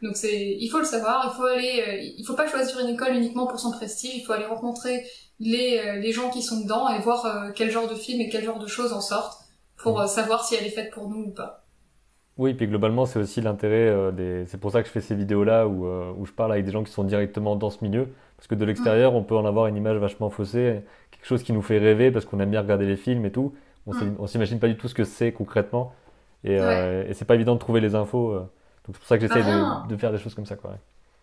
[0.03, 2.89] Donc c'est, il faut le savoir, il faut aller, euh, il faut pas choisir une
[2.89, 5.07] école uniquement pour son prestige, il faut aller rencontrer
[5.41, 8.59] les, les gens qui sont dedans et voir quel genre de film et quel genre
[8.59, 9.39] de choses en sortent
[9.77, 11.65] pour euh, savoir si elle est faite pour nous ou pas.
[12.37, 14.45] Oui, puis globalement, c'est aussi l'intérêt des.
[14.47, 16.83] C'est pour ça que je fais ces vidéos-là où, où je parle avec des gens
[16.83, 18.09] qui sont directement dans ce milieu.
[18.43, 20.83] Parce que de l'extérieur, on peut en avoir une image vachement faussée,
[21.23, 23.55] quelque chose qui nous fait rêver parce qu'on aime bien regarder les films et tout.
[23.87, 25.95] On s'imagine pas du tout ce que c'est concrètement.
[26.45, 28.35] Et, et c'est pas évident de trouver les infos.
[28.35, 28.49] donc
[28.87, 30.57] c'est pour ça que j'essaie de, de, faire des choses comme ça.
[30.57, 30.77] Quoi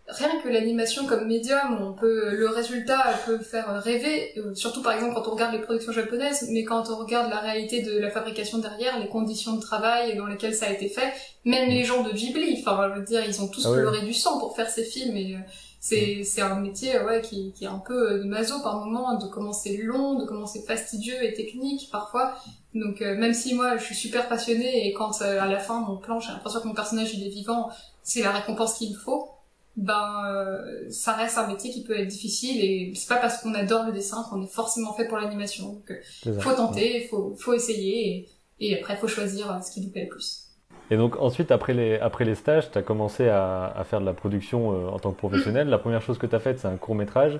[0.09, 4.93] rien que l'animation comme médium, on peut, le résultat peut faire rêver, euh, surtout par
[4.93, 8.09] exemple quand on regarde les productions japonaises, mais quand on regarde la réalité de la
[8.09, 11.13] fabrication derrière, les conditions de travail dans lesquelles ça a été fait,
[11.45, 14.13] même les gens de Ghibli, enfin, je veux dire, ils ont tous ah pleuré du
[14.13, 15.39] sang pour faire ces films et euh,
[15.79, 19.17] c'est, c'est un métier, ouais, qui, qui est un peu euh, de maso par moment,
[19.17, 22.35] de comment c'est long, de comment c'est fastidieux et technique parfois.
[22.75, 26.19] Donc, même si moi, je suis super passionnée et quand à la fin, mon plan,
[26.19, 27.69] j'ai l'impression que mon personnage, il est vivant,
[28.03, 29.31] c'est la récompense qu'il me faut
[29.79, 33.53] ben euh, ça reste un métier qui peut être difficile et c'est pas parce qu'on
[33.53, 35.73] adore le dessin qu'on est forcément fait pour l'animation.
[35.73, 38.27] Donc euh, faut tenter, faut faut essayer
[38.59, 40.48] et, et après faut choisir euh, ce qui nous plaît le plus.
[40.91, 44.05] Et donc ensuite après les après les stages, tu as commencé à, à, faire de
[44.05, 45.69] la production en tant que professionnel.
[45.69, 47.39] La première chose que tu as faite, c'est un court-métrage.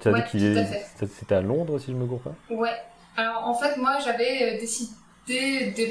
[0.00, 2.74] tu as dit qu'il c'était à Londres si je me gourre pas Ouais.
[3.16, 4.94] Alors en fait moi j'avais décidé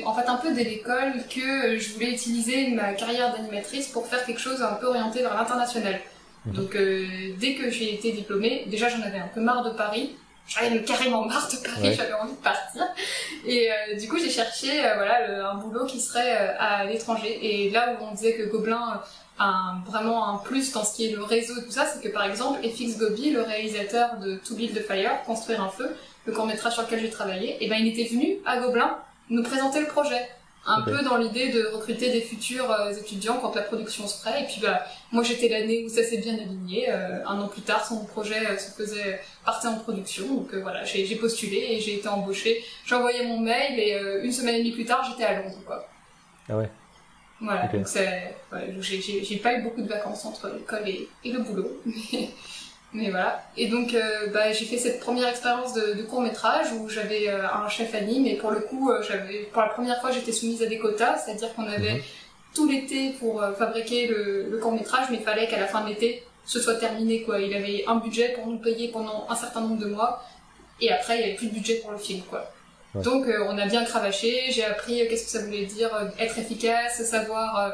[0.05, 4.25] en fait un peu dès l'école que je voulais utiliser ma carrière d'animatrice pour faire
[4.25, 5.99] quelque chose un peu orienté vers l'international.
[6.45, 6.53] Mhm.
[6.53, 7.05] Donc euh,
[7.39, 10.15] dès que j'ai été diplômée, déjà j'en avais un peu marre de Paris.
[10.49, 12.87] J'en avais carrément marre de Paris, j'avais envie de partir.
[13.45, 17.37] Et euh, du coup j'ai cherché euh, voilà un boulot qui serait à l'étranger.
[17.41, 19.01] Et là où on disait que Gobelin
[19.37, 22.11] a vraiment un plus dans ce qui est le réseau et tout ça, c'est que
[22.11, 26.33] par exemple FX Gobi, le réalisateur de To Build the Fire, Construire un feu, le
[26.33, 28.97] court métrage sur lequel j'ai travaillé, et eh ben il était venu à Gobelin
[29.29, 30.27] nous présenter le projet.
[30.65, 34.27] Un peu dans l'idée de recruter des futurs euh, étudiants quand la production se.
[34.27, 36.89] Et puis bah, moi j'étais l'année où ça s'est bien aligné.
[36.89, 40.27] Euh, un an plus tard, son projet euh, se faisait partir en production.
[40.27, 42.63] Donc voilà, j'ai postulé et j'ai été embauchée.
[42.85, 45.57] J'ai envoyé mon mail et une semaine et demie plus tard, j'étais à Londres.
[45.65, 45.87] Quoi.
[46.49, 46.69] Ah ouais.
[47.41, 51.81] Voilà, donc j'ai pas eu beaucoup de vacances entre l'école et, et, le boulot.
[52.91, 53.43] Mais voilà.
[53.55, 57.29] Et donc, euh, bah, j'ai fait cette première expérience de, de court métrage où j'avais
[57.29, 60.31] euh, un chef anime et pour le coup, euh, j'avais pour la première fois, j'étais
[60.31, 62.01] soumise à des quotas, c'est-à-dire qu'on avait mhm.
[62.55, 65.89] tout l'été pour fabriquer le, le, court métrage, mais il fallait qu'à la fin de
[65.89, 67.21] l'été, ce soit terminé.
[67.21, 67.39] Quoi.
[67.41, 70.23] Il avait un budget pour nous payer pendant un certain nombre de mois
[70.81, 72.23] et après, il n'y avait plus de budget pour le film.
[72.27, 72.51] Quoi.
[72.95, 74.45] Donc, on a bien cravaché.
[74.49, 77.73] J'ai appris qu'est-ce que ça voulait dire être efficace, savoir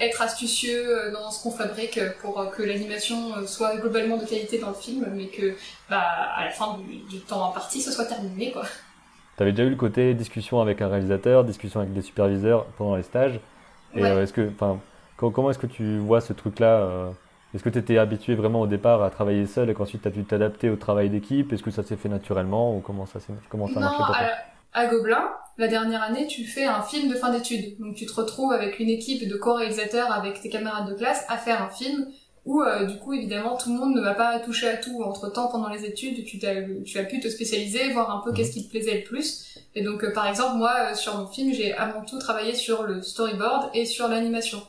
[0.00, 4.24] être astucieux euh, dans ce qu'on fabrique pour euh, que l'animation euh, soit globalement de
[4.24, 5.54] qualité dans le film, mais que
[5.88, 6.02] bah,
[6.36, 6.78] à la fin
[7.10, 8.52] du, temps imparti, ce soit terminé.
[8.52, 8.62] quoi.
[9.38, 13.02] avais déjà eu le côté discussion avec un réalisateur, discussion avec des superviseurs pendant les
[13.02, 13.40] stages.
[13.96, 14.80] Et est-ce que, enfin,
[15.16, 17.12] comment est-ce que tu vois ce truc-là
[17.54, 20.10] Est-ce que tu étais habitué vraiment au départ à travailler seul et qu'ensuite tu as
[20.10, 21.52] dû t'adapter au travail d'équipe?
[21.52, 24.26] Est-ce que ça s'est fait naturellement ou comment ça, comment ça a marché pour toi?
[24.74, 27.78] à Gobelin, la dernière année, tu fais un film de fin d'études.
[27.78, 31.36] Donc tu te retrouves avec une équipe de co-réalisateurs avec tes camarades de classe à
[31.36, 32.08] faire un film
[32.44, 35.02] où euh, du coup évidemment tout le monde ne va pas toucher à tout.
[35.02, 38.30] Entre temps pendant les études, tu, as, tu as pu te spécialiser, voir un peu
[38.30, 38.36] mhm.
[38.36, 39.58] qu'est-ce qui te plaisait le plus.
[39.74, 42.82] Et donc euh, par exemple moi euh, sur mon film, j'ai avant tout travaillé sur
[42.82, 44.60] le storyboard et sur l'animation.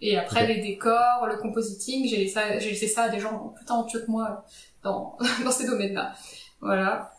[0.00, 4.10] Et après les décors, le compositing, j'ai laissé, ça à des gens plus talentueux que
[4.10, 4.44] moi
[4.84, 6.14] dans, dans ces domaines-là.
[6.60, 7.10] Voilà.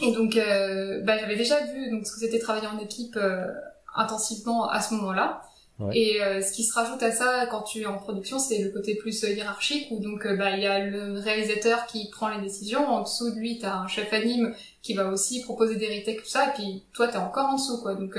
[0.00, 3.46] Et donc, euh, bah, j'avais déjà vu donc ce que c'était travailler en équipe euh,
[3.94, 5.42] intensivement à ce moment-là.
[5.92, 8.70] Et euh, ce qui se rajoute à ça quand tu es en production, c'est le
[8.70, 12.88] côté plus hiérarchique où donc bah il y a le réalisateur qui prend les décisions,
[12.88, 16.30] en dessous de lui t'as un chef anime qui va aussi proposer des retakes tout
[16.30, 17.94] ça, et puis toi t'es encore en dessous quoi.
[17.94, 18.18] Donc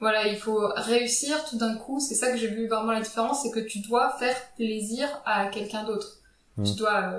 [0.00, 1.98] voilà, il faut réussir tout d'un coup.
[1.98, 5.46] C'est ça que j'ai vu vraiment la différence, c'est que tu dois faire plaisir à
[5.46, 6.18] quelqu'un d'autre.
[6.58, 6.64] Mmh.
[6.64, 7.14] Tu dois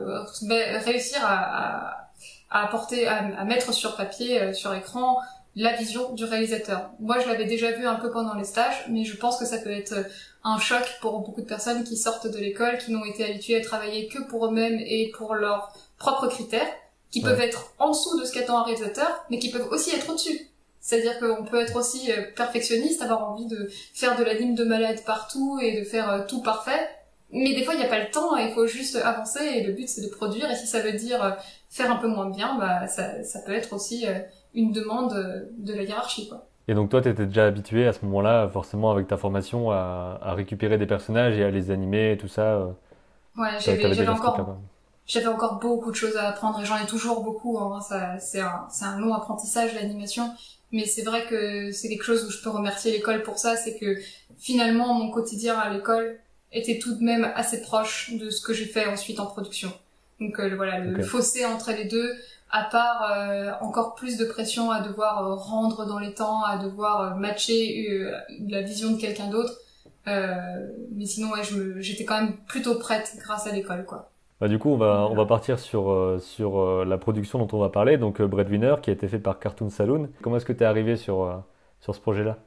[0.86, 2.09] réussir à, à
[2.52, 5.18] à apporter, à, mettre sur papier, euh, sur écran,
[5.56, 6.92] la vision du réalisateur.
[7.00, 9.58] Moi, je l'avais déjà vu un peu pendant les stages, mais je pense que ça
[9.58, 10.06] peut être
[10.44, 13.62] un choc pour beaucoup de personnes qui sortent de l'école, qui n'ont été habituées à
[13.62, 16.68] travailler que pour eux-mêmes et pour leurs propres critères,
[17.12, 20.10] qui peuvent être en dessous de ce qu'attend un réalisateur, mais qui peuvent aussi être
[20.10, 20.50] au-dessus.
[20.80, 25.04] C'est-à-dire qu'on peut être aussi euh, perfectionniste, avoir envie de faire de l'anime de malade
[25.06, 26.88] partout et de faire euh, tout parfait,
[27.32, 29.74] mais des fois, il n'y a pas le temps, il faut juste avancer et le
[29.74, 30.50] but c'est de produire.
[30.50, 31.32] Et si ça veut dire euh,
[31.69, 34.19] faire un peu moins bien, bah, ça, ça peut être aussi euh,
[34.53, 35.13] une demande
[35.58, 36.27] de la hiérarchie.
[36.27, 36.45] Quoi.
[36.67, 40.19] Et donc toi, tu étais déjà habitué à ce moment-là, forcément avec ta formation, à,
[40.21, 42.67] à, récupérer des personnages et à les animer et tout ça euh,
[43.38, 44.58] Ouais, j'avais encore,
[45.05, 47.58] j'avais encore beaucoup de choses à apprendre et j'en ai toujours beaucoup.
[47.58, 47.79] Hein.
[48.19, 50.32] C'est un, un long apprentissage l'animation.
[50.71, 53.79] Mais c'est vrai que c'est quelque chose où je peux remercier l'école pour ça, c'est
[53.79, 53.97] que
[54.38, 56.19] finalement mon quotidien à l'école,
[56.51, 59.71] était tout de même assez proche de ce que j'ai fait ensuite en production.
[60.19, 62.13] Donc euh, voilà, le, fossé entre les deux,
[62.51, 66.58] à part euh, encore plus de pression à devoir euh, rendre dans les temps, à
[66.58, 67.99] devoir matcher
[68.47, 69.53] la vision de quelqu'un d'autre.
[70.05, 71.41] mais sinon, ouais,
[71.79, 74.10] j'étais quand même plutôt prête grâce à l'école, quoi.
[74.41, 77.69] Bah, du coup, on va, on va partir sur, sur la production dont on va
[77.69, 80.10] parler, donc Breadwinner, qui a été fait par Cartoon Saloon.
[80.21, 81.43] Comment est-ce que tu es arrivé sur,
[81.82, 82.38] sur ce projet-là?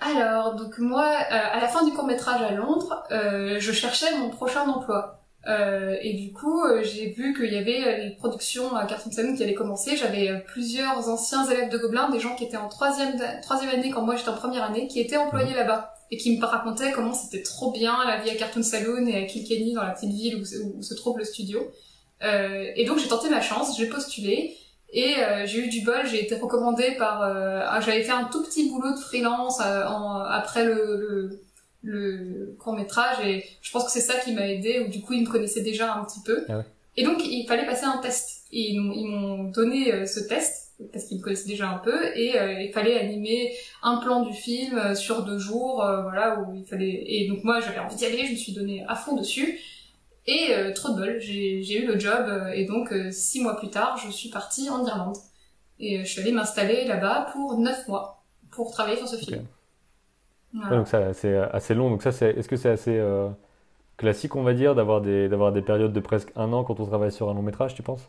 [0.00, 4.16] Alors, donc moi, euh, à la fin du court métrage à Londres, euh, je cherchais
[4.18, 5.20] mon prochain emploi.
[5.46, 9.42] Euh, et du coup, j'ai vu qu'il y avait les productions à Cartoon Saloon qui
[9.42, 9.96] allaient commencer.
[9.96, 14.02] J'avais plusieurs anciens élèves de Gobelin, des gens qui étaient en troisième, troisième année quand
[14.02, 15.56] moi j'étais en première année, qui étaient employés mhm.
[15.56, 19.16] là-bas et qui me racontaient comment c'était trop bien la vie à Cartoon Saloon et
[19.16, 21.60] à Kilkenny dans la petite ville où, où se trouve le studio.
[22.22, 24.56] et donc j'ai tenté ma chance, j'ai postulé
[24.94, 27.22] et euh, j'ai eu du bol, j'ai été recommandée par...
[27.22, 31.40] Euh, ah, j'avais fait un tout petit boulot de freelance euh, en, après le, le,
[31.84, 35.12] le court métrage et je pense que c'est ça qui m'a aidé ou du coup
[35.12, 36.44] ils me connaissaient déjà un petit peu.
[36.48, 36.62] Ah
[36.96, 38.42] et donc il fallait passer un test.
[38.52, 42.70] Et ils m'ont donné ce test parce qu'ils me connaissaient déjà un peu et il
[42.72, 47.04] fallait animer un plan du film sur deux jours, voilà où il fallait.
[47.08, 49.58] Et donc moi j'avais envie d'y aller, je me suis donné à fond dessus.
[50.26, 53.56] Et euh, trop de bol, j'ai eu le job euh, et donc euh, six mois
[53.56, 55.16] plus tard, je suis partie en Irlande.
[55.78, 59.44] Et je suis allée m'installer là-bas pour neuf mois pour travailler sur ce film.
[60.54, 61.90] Donc ça, c'est assez long.
[61.90, 63.28] Donc ça, c'est, est-ce que c'est assez euh,
[63.96, 66.86] classique, on va dire, d'avoir des, d'avoir des périodes de presque un an quand on
[66.86, 68.02] travaille sur un long métrage, tu penses?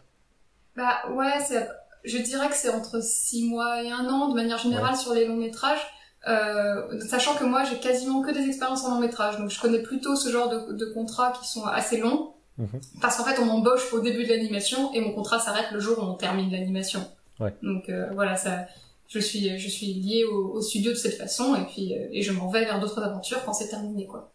[0.75, 1.67] Bah ouais, c'est,
[2.03, 5.25] je dirais que c'est entre six mois et un an de manière générale sur les
[5.25, 5.85] longs métrages.
[6.27, 9.83] Euh, sachant que moi j'ai quasiment que des expériences en long métrage, donc je connais
[9.83, 12.81] plutôt ce genre de, de contrats qui sont assez longs, mhm.
[12.99, 15.99] parce qu'en fait on m'embauche au début de l'animation et mon contrat s'arrête le jour
[15.99, 17.01] où on termine l'animation.
[17.39, 17.53] Ouais.
[17.61, 18.65] Donc euh, voilà, ça,
[19.07, 22.21] je suis je suis lié au, au, studio de cette façon et puis euh, et
[22.21, 24.31] je m'en vais vers d'autres aventures quand c'est terminé quoi.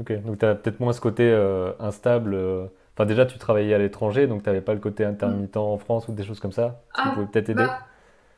[0.00, 2.38] Ok, donc tu as peut-être moins ce côté euh, instable.
[2.94, 6.08] Enfin déjà tu travaillais à l'étranger, donc tu n'avais pas le côté intermittent en France
[6.08, 6.82] ou des choses comme ça.
[6.94, 7.64] qui ah, peut-être aider.
[7.64, 7.80] Bah,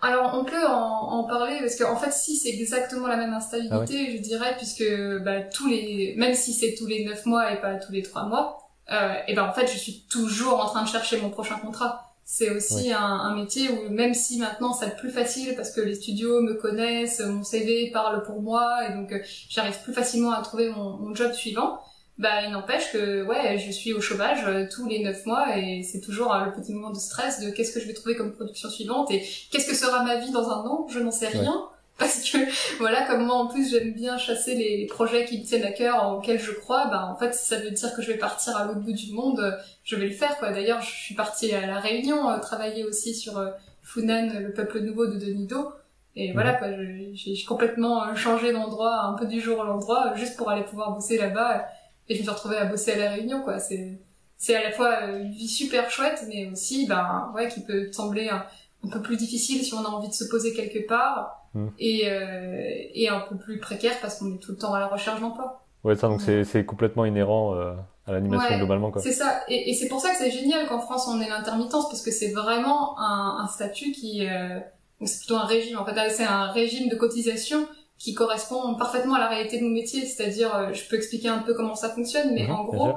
[0.02, 3.34] alors on peut en, en parler parce qu'en en fait si c'est exactement la même
[3.34, 4.84] instabilité, ah je dirais, puisque
[5.22, 8.24] bah, tous les, même si c'est tous les neuf mois et pas tous les trois
[8.24, 8.58] mois,
[8.92, 12.09] euh, et ben en fait je suis toujours en train de chercher mon prochain contrat.
[12.32, 15.96] C'est aussi un, un, métier où même si maintenant ça plus facile parce que les
[15.96, 20.40] studios me connaissent, mon CV parle pour moi et donc euh, j'arrive plus facilement à
[20.40, 21.80] trouver mon, mon job suivant
[22.18, 25.82] bah il n'empêche que ouais je suis au chômage euh, tous les neuf mois et
[25.82, 28.32] c'est toujours euh, le petit moment de stress de qu'est-ce que je vais trouver comme
[28.32, 31.68] production suivante et qu'est-ce que sera ma vie dans un an je n'en sais rien
[32.00, 32.38] parce que
[32.78, 36.12] voilà comme moi en plus j'aime bien chasser les, projets qui me tiennent à cœur
[36.12, 38.64] auxquels je crois bah en fait si ça veut dire que je vais partir à
[38.64, 40.50] l'autre bout du monde je vais le faire quoi.
[40.50, 43.40] D'ailleurs je suis partie à la Réunion euh, travailler aussi sur
[43.82, 45.72] Funan le peuple nouveau de Denido
[46.16, 46.68] et voilà quoi
[47.12, 51.18] j'ai complètement changé d'endroit un peu du jour au lendroit juste pour aller pouvoir bosser
[51.18, 51.66] là-bas.
[52.08, 53.58] Et je me suis retrouvée à bosser à la Réunion quoi.
[53.58, 54.00] C'est
[54.36, 57.92] c'est à la fois euh, une vie super chouette mais aussi ben ouais qui peut
[57.92, 58.44] sembler un,
[58.90, 61.66] peu plus difficile si on a envie de se poser quelque part mmh.
[61.78, 62.62] et euh,
[62.94, 65.64] et un peu plus précaire parce qu'on est tout le temps à la recherche d'emploi.
[65.84, 67.72] Ouais ça donc c'est c'est complètement inhérent euh,
[68.06, 69.00] à l'animation globalement quoi.
[69.02, 69.40] c'est ça.
[69.48, 72.10] Et, et c'est pour ça que c'est génial qu'en France on ait l'intermittence parce que
[72.10, 74.58] c'est vraiment un, un statut qui euh,
[75.04, 77.66] c'est plutôt un régime en fait c'est un régime de cotisation
[78.00, 81.40] qui correspond parfaitement à la réalité de mon métier, c'est-à-dire, euh, je peux expliquer un
[81.40, 82.94] peu comment ça fonctionne, mais mhm, en gros,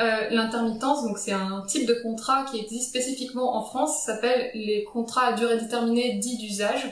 [0.00, 4.82] euh, l'intermittence, donc c'est un type de contrat qui existe spécifiquement en France, s'appelle les
[4.92, 6.84] contrats à durée déterminée dits d'usage,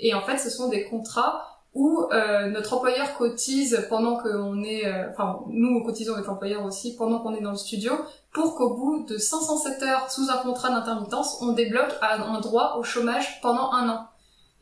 [0.00, 4.86] et en fait, ce sont des contrats où euh, notre employeur cotise pendant qu'on est,
[4.86, 7.92] euh, enfin nous cotisons avec l'employeur aussi pendant qu'on est dans le studio,
[8.32, 12.82] pour qu'au bout de 507 heures sous un contrat d'intermittence, on débloque un droit au
[12.82, 14.06] chômage pendant un an.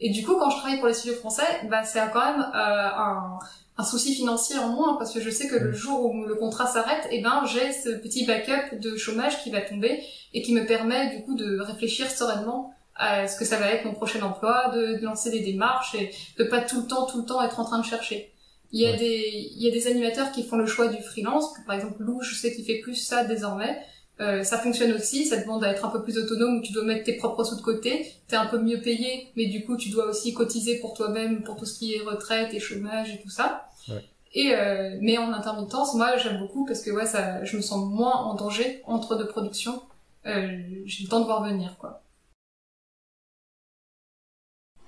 [0.00, 2.88] Et du coup, quand je travaille pour les studios français, bah, c'est quand même euh,
[2.96, 3.38] un,
[3.78, 6.66] un, souci financier en moins parce que je sais que le jour où le contrat
[6.66, 10.02] s'arrête, eh ben j'ai ce petit backup de chômage qui va tomber
[10.34, 13.84] et qui me permet du coup de réfléchir sereinement à ce que ça va être
[13.84, 17.24] mon prochain emploi, de, lancer des démarches et de pas tout le temps, tout le
[17.24, 18.32] temps être en train de chercher.
[18.72, 21.54] Il y a des, il y a des animateurs qui font le choix du freelance.
[21.66, 23.78] Par exemple, Lou, je sais qu'il fait plus ça désormais.
[24.20, 26.84] Euh, ça fonctionne aussi, ça demande à être un peu plus autonome, où tu dois
[26.84, 29.90] mettre tes propres sous de côté, t'es un peu mieux payé, mais du coup tu
[29.90, 33.30] dois aussi cotiser pour toi-même, pour tout ce qui est retraite et chômage et tout
[33.30, 33.68] ça.
[33.88, 34.04] Ouais.
[34.34, 37.88] Et euh, mais en intermittence, moi j'aime beaucoup parce que ouais, ça, je me sens
[37.88, 39.82] moins en danger entre deux productions.
[40.26, 42.02] Euh, j'ai le temps de voir venir quoi.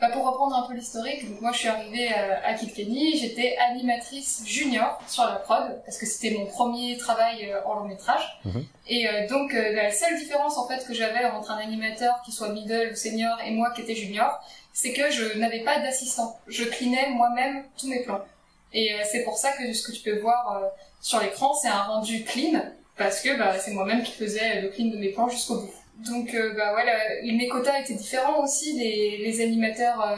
[0.00, 3.54] Bah, pour reprendre un peu l'historique, donc moi je suis arrivée euh, à Kilkenny, j'étais
[3.58, 8.40] animatrice junior sur la prod parce que c'était mon premier travail euh, en long métrage.
[8.46, 8.64] Mhm.
[8.88, 12.48] Et euh, donc la seule différence en fait que j'avais entre un animateur qui soit
[12.48, 16.38] middle ou senior et moi qui était junior, c'est que je n'avais pas d'assistant.
[16.46, 18.24] Je clinais moi-même tous mes plans.
[18.72, 20.62] Et c'est pour ça que ce que tu peux voir
[21.00, 22.62] sur l'écran, c'est un rendu clean
[22.96, 25.74] parce que bah, c'est moi-même qui faisais le clean de mes plans jusqu'au bout.
[26.08, 28.78] Donc, euh, bah ouais, mes quotas étaient différents aussi.
[28.78, 30.16] Les, les animateurs euh,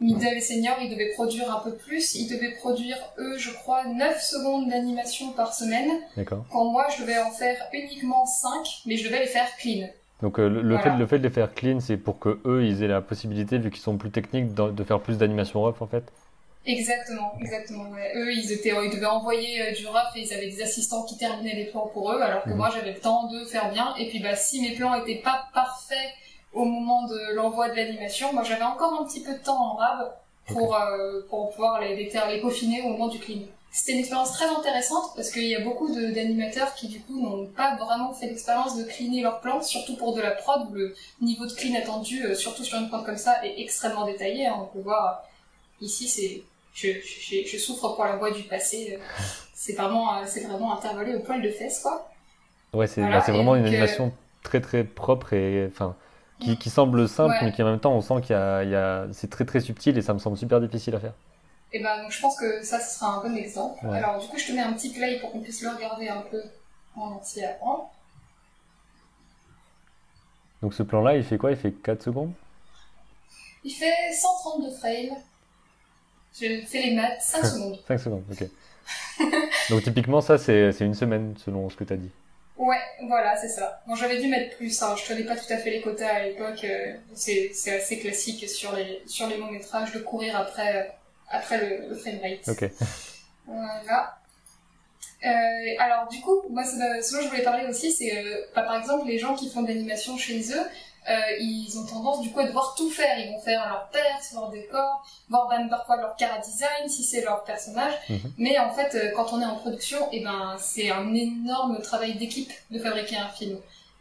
[0.00, 2.14] middle et senior, ils devaient produire un peu plus.
[2.14, 5.90] Ils devaient produire, eux, je crois, 9 secondes d'animation par semaine.
[6.16, 6.44] D'accord.
[6.50, 8.50] Quand moi, je devais en faire uniquement 5,
[8.86, 9.88] mais je devais les faire clean.
[10.20, 12.82] Donc euh, le, fait, le fait de les faire clean, c'est pour que eux, ils
[12.82, 15.86] aient la possibilité, vu qu'ils sont plus techniques, de, de faire plus d'animation rough en
[15.88, 16.04] fait?
[16.64, 17.90] Exactement, exactement.
[17.90, 18.12] Ouais.
[18.14, 21.16] Eux, ils étaient, ils devaient envoyer euh, du rough et ils avaient des assistants qui
[21.16, 22.56] terminaient les plans pour eux, alors que mhm.
[22.56, 23.94] moi j'avais le temps de faire bien.
[23.98, 25.98] Et puis bah si mes plans étaient pas parfaits
[26.52, 29.74] au moment de l'envoi de l'animation, moi j'avais encore un petit peu de temps en
[29.74, 30.12] rab
[30.46, 33.40] pour euh, pour pouvoir les, les, les peaufiner au moment du clean.
[33.72, 37.46] C'était une expérience très intéressante parce qu'il y a beaucoup d'animateurs qui du coup n'ont
[37.46, 40.94] pas vraiment fait l'expérience de cleaner leurs plans, surtout pour de la prod où le
[41.22, 44.46] niveau de clean attendu, euh, surtout sur une prod comme ça, est extrêmement détaillé.
[44.46, 44.58] Hein.
[44.60, 45.24] On peut voir
[45.80, 46.42] ici c'est
[46.74, 48.98] je, je, je, souffre pour la voix du passé.
[49.54, 52.10] C'est vraiment, euh, c'est vraiment intervolé au poil de fesses, quoi.
[52.72, 54.12] Ouais, c'est bah, vraiment une animation
[54.42, 55.94] très très propre et enfin
[56.40, 59.12] qui, qui semble simple, mais qui en même temps on sent qu'il y a, a
[59.12, 61.12] c'est très très subtil et ça me semble super difficile à faire.
[61.72, 63.86] Et ben donc je pense que ça ce sera un bon exemple.
[63.86, 66.22] Alors du coup je te mets un petit play pour qu'on puisse le regarder un
[66.22, 66.42] peu
[66.96, 67.92] en entier avant.
[70.62, 71.50] Donc ce plan là il fait quoi?
[71.50, 72.32] Il fait 4 secondes?
[73.64, 75.16] Il fait 132 frames
[76.40, 77.78] Je fais les maths, 5 secondes.
[77.86, 78.48] 5 secondes, ok.
[79.70, 82.10] Donc typiquement, ça, c'est une semaine selon ce que tu as dit.
[82.56, 83.82] Ouais, voilà, c'est ça.
[83.86, 84.94] Bon, j'avais dû mettre plus, hein.
[84.96, 86.64] je connais pas tout à fait les quotas à l'époque.
[86.64, 90.94] Euh, c'est assez classique sur les, sur les longs métrages de courir après,
[91.28, 92.48] après le, le framerate.
[92.48, 92.70] Ok.
[93.44, 94.16] Voilà.
[95.24, 95.28] Euh,
[95.78, 96.76] alors du coup, moi ce,
[97.14, 99.68] dont je voulais parler aussi, c'est euh, bah, par exemple les gens qui font de
[99.68, 100.62] l'animation chez eux,
[101.10, 103.18] euh, ils ont tendance du coup à devoir tout faire.
[103.18, 107.22] Ils vont faire leur perse, leur décor, voire même parfois leur cara design si c'est
[107.22, 107.94] leur personnage.
[108.08, 108.32] Mhm.
[108.38, 111.80] Mais en fait, euh, quand on est en production, et eh ben c'est un énorme
[111.82, 113.58] travail d'équipe de fabriquer un film.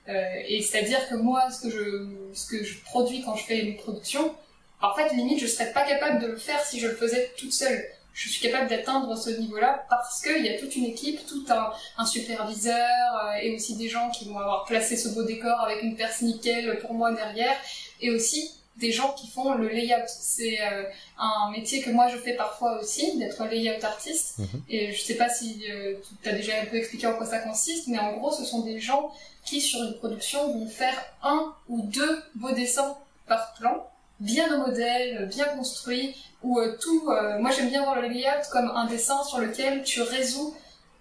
[0.10, 3.60] Euh, et c'est-à-dire que moi, ce que je ce que je produis quand je fais
[3.60, 4.36] une production,
[4.82, 7.54] en fait limite je serais pas capable de le faire si je le faisais toute
[7.54, 7.84] seule
[8.14, 11.72] je suis capable d'atteindre ce niveau-là parce qu'il y a toute une équipe, tout un,
[11.98, 12.76] un superviseur
[13.26, 16.22] euh, et aussi des gens qui vont avoir placé ce beau décor avec une perce
[16.22, 17.56] nickel pour moi derrière
[18.02, 20.08] et aussi des gens qui font le layout.
[20.08, 20.84] C'est euh,
[21.18, 24.40] un métier que moi je fais parfois aussi, d'être layout artiste.
[24.40, 24.64] Mhm.
[24.70, 27.40] Et je sais pas si euh, tu as déjà un peu expliqué en quoi ça
[27.40, 29.12] consiste, mais en gros ce sont des gens
[29.46, 32.98] qui sur une production vont faire un ou deux beaux dessins
[33.28, 33.88] par plan
[34.22, 38.48] bien au modèle, bien construit, où euh, tout, euh, moi j'aime bien voir le layout
[38.52, 40.56] comme un dessin sur lequel tu résous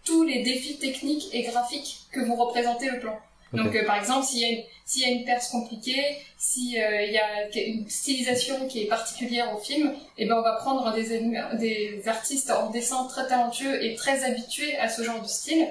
[0.04, 3.18] tous les défis techniques et graphiques que vous représentez le plan.
[3.52, 6.02] Donc euh, par exemple, s'il y, a une, s'il y a une perce compliquée,
[6.38, 10.92] s'il y a une stylisation qui est particulière au film, eh ben on va prendre
[10.94, 15.66] des, des artistes en dessin très talentueux et très habitués à ce genre de style.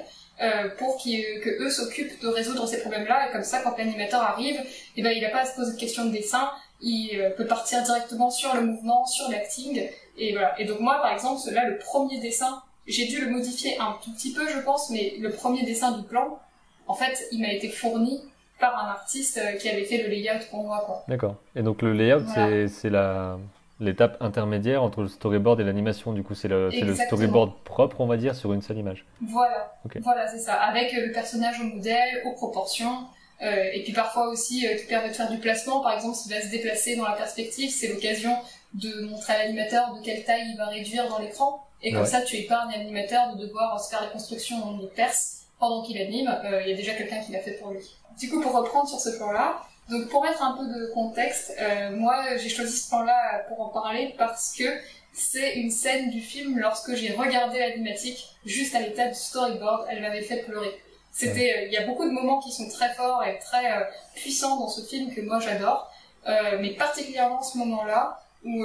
[0.78, 4.60] pour qu'ils, que eux s'occupent de résoudre ces problèmes-là et comme ça quand l'animateur arrive,
[4.96, 6.50] eh ben il n'a pas à se poser de questions de dessin,
[6.82, 10.58] il euh, peut partir directement sur le mouvement, sur l'acting, et voilà.
[10.60, 14.12] Et donc moi, par exemple, là, le premier dessin, j'ai dû le modifier un tout
[14.12, 16.38] petit peu, je pense, mais le premier dessin du plan,
[16.86, 18.20] en fait, il m'a été fourni
[18.58, 21.04] par un artiste euh, qui avait fait le layout pour moi.
[21.08, 21.36] D'accord.
[21.56, 22.24] Et donc le layout,
[22.68, 23.38] c'est la
[23.80, 26.12] l'étape intermédiaire entre le storyboard et l'animation.
[26.12, 29.06] Du coup, c'est le, le, storyboard propre, on va dire, sur une seule image.
[29.26, 29.72] Voilà.
[30.02, 30.54] Voilà, c'est ça.
[30.54, 33.06] Avec le personnage au modèle, aux proportions,
[33.42, 35.80] euh, et puis parfois aussi euh, qui permet de faire du placement.
[35.80, 38.36] Par exemple, s'il va se déplacer dans la perspective, c'est l'occasion
[38.74, 41.66] de montrer à l'animateur de quelle taille il va réduire dans l'écran.
[41.82, 45.82] Et comme ça, tu épargnes l'animateur de devoir se faire les constructions de perse pendant
[45.82, 46.28] qu'il anime.
[46.44, 47.80] Euh, il y a déjà quelqu'un qui l'a fait pour lui.
[48.18, 51.90] Du coup, pour reprendre sur ce plan-là, donc pour mettre un peu de contexte, euh,
[51.96, 54.64] moi j'ai choisi ce plan-là pour en parler parce que
[55.12, 60.02] c'est une scène du film lorsque j'ai regardé l'animatique juste à l'état du storyboard, elle
[60.02, 60.80] m'avait fait pleurer.
[61.12, 63.84] C'était, euh, il y a beaucoup de moments qui sont très forts et très euh,
[64.14, 65.90] puissants dans ce film que moi j'adore,
[66.28, 68.64] euh, mais particulièrement ce moment-là où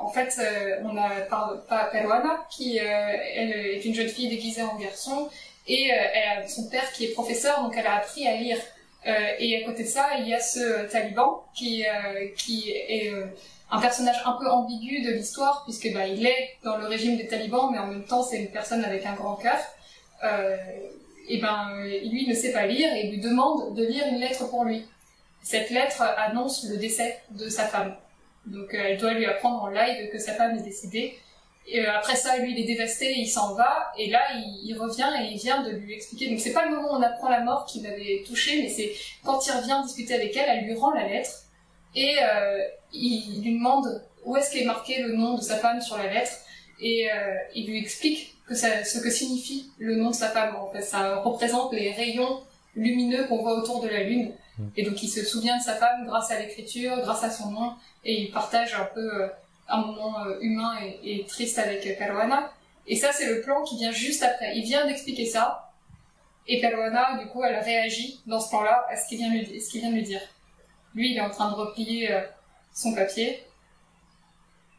[0.00, 0.38] en fait
[0.84, 5.30] on a pas Peruana qui est une jeune fille déguisée en garçon
[5.66, 5.90] et
[6.46, 8.58] son père qui est professeur donc elle a appris à lire.
[9.38, 13.14] Et à côté de ça il y a ce taliban qui est
[13.70, 17.26] un personnage un peu ambigu de l'histoire puisque bah, il est dans le régime des
[17.26, 19.56] talibans mais en même temps c'est une personne avec un grand cœur
[21.28, 24.64] et ben lui ne sait pas lire et lui demande de lire une lettre pour
[24.64, 24.84] lui.
[25.42, 27.94] Cette lettre annonce le décès de sa femme.
[28.46, 31.18] Donc euh, elle doit lui apprendre en live que sa femme est décédée.
[31.74, 35.32] Euh, après ça, lui, il est dévasté, il s'en va, et là, il, revient et
[35.32, 36.28] il vient de lui expliquer.
[36.28, 38.92] Donc c'est pas le moment où on apprend la mort qui l'avait touché, mais c'est
[39.24, 41.44] quand il revient discuter avec elle, elle lui rend la lettre,
[41.94, 42.62] et euh,
[42.92, 46.32] il lui demande où est-ce qu'est marqué le nom de sa femme sur la lettre,
[46.80, 47.08] et
[47.54, 50.56] il lui explique que ça, ce que signifie le nom de sa femme.
[50.56, 52.42] En fait, ça représente les rayons
[52.76, 54.32] lumineux qu'on voit autour de la lune.
[54.58, 54.68] Mm.
[54.76, 57.72] Et donc, il se souvient de sa femme grâce à l'écriture, grâce à son nom,
[58.04, 59.28] et il partage un peu euh,
[59.68, 62.52] un moment euh, humain et, triste avec Caruana.
[62.86, 64.56] Et ça, c'est le plan qui vient juste après.
[64.56, 65.72] Il vient d'expliquer ça,
[66.46, 69.70] et Caruana, du coup, elle réagit dans ce plan-là à ce qu'il vient, lui, ce
[69.70, 70.20] qu'il vient de lui dire.
[70.94, 72.20] Lui, il est en train de replier euh,
[72.72, 73.42] son papier,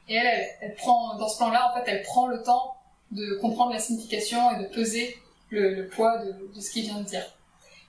[0.08, 2.76] et elle, elle, prend, dans ce plan-là, en fait, elle prend le temps
[3.12, 5.18] de comprendre la signification et de peser
[5.49, 7.26] le, poids de, ce qu'il vient de dire.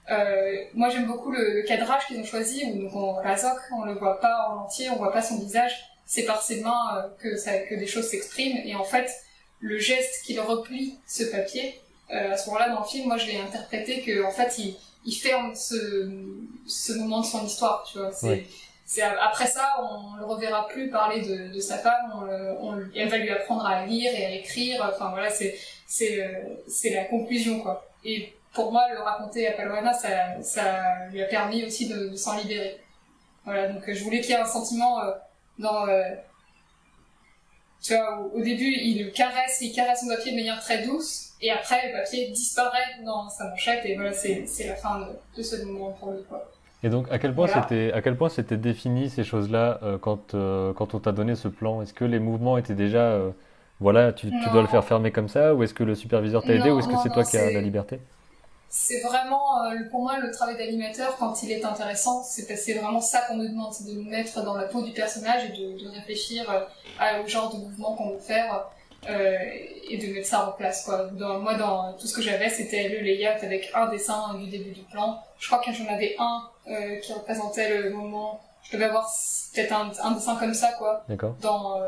[0.09, 4.21] Euh, moi j'aime beaucoup le, cadrage qu'ils ont choisi où on Razok, on le voit
[4.21, 5.73] pas en entier, on voit pas son visage,
[6.07, 9.11] c'est par ses mains euh, que, des choses s'expriment et en fait
[9.59, 11.81] le geste qu'il replie ce papier,
[12.12, 14.77] euh, à ce moment-là dans le film, moi je l'ai interprété que en fait il,
[15.07, 18.12] il ferme ce, moment de son histoire, tu vois.
[19.20, 22.28] Après ça, on le reverra plus parler de, sa femme.
[22.95, 24.89] Elle va lui apprendre à lire et à écrire.
[24.95, 25.57] Enfin voilà, c'est
[25.87, 27.87] c'est euh, la conclusion quoi.
[28.05, 32.37] Et pour moi, le raconter à Palwana, ça ça lui a permis aussi de, s'en
[32.37, 32.80] libérer.
[33.45, 35.12] Voilà, donc je voulais qu'il y ait un sentiment euh,
[35.59, 36.14] dans euh,
[37.82, 41.53] tu vois, au, début, il caresse, il caresse son papier de manière très douce, et
[41.53, 45.07] après, le papier disparaît dans sa manchette, et voilà, c'est la fin de,
[45.37, 46.51] de ce moment pour lui, quoi.
[46.83, 50.35] Et donc, à quel point c'était, à quel point c'était défini ces choses-là euh, quand,
[50.35, 51.83] euh, quand on t'a donné ce plan?
[51.83, 53.31] Est-ce que les mouvements étaient déjà euh,
[53.81, 56.70] voilà, tu, dois le faire fermer comme ça, ou est-ce que le superviseur t'a aidé,
[56.70, 58.01] ou est-ce que c'est toi qui as la liberté?
[58.68, 59.41] C'est vraiment
[59.91, 63.72] pour moi le travail d'animateur quand il est intéressant c'est vraiment ça qu'on nous demande
[63.72, 66.45] c'est de nous mettre dans la peau du personnage et de, réfléchir
[67.24, 68.66] au genre de mouvement qu'on veut faire
[69.09, 69.39] euh,
[69.89, 71.09] et de mettre ça en place quoi.
[71.12, 74.83] Moi dans tout ce que j'avais c'était le layout avec un dessin du début du
[74.83, 75.20] plan.
[75.39, 76.43] Je crois que j'en avais un
[77.03, 79.09] qui représentait le moment je devais avoir
[79.55, 81.05] peut-être un, dessin comme ça quoi
[81.41, 81.81] dans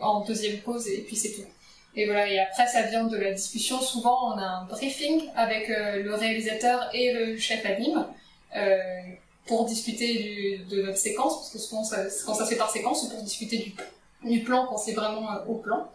[0.00, 1.46] en deuxième pause et puis c'est tout
[1.96, 3.80] et voilà, et après ça vient de la discussion.
[3.80, 8.06] Souvent, on a un briefing avec euh, le réalisateur et le chef anime
[8.56, 8.78] euh,
[9.46, 13.02] pour discuter de notre séquence, parce que souvent, ça, quand ça se fait par séquence,
[13.02, 13.74] c'est pour discuter du,
[14.30, 15.88] du plan quand c'est vraiment euh, au plan.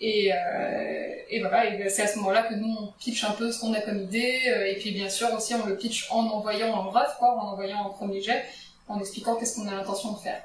[0.00, 3.60] Et, euh, et voilà, c'est à ce moment-là que nous on pitch un peu ce
[3.60, 6.72] qu'on a comme idée, euh, et puis bien sûr aussi on le pitch en envoyant
[6.72, 8.44] en bref, quoi, en envoyant en premier jet,
[8.88, 10.42] en expliquant qu'est-ce qu'on a l'intention de faire.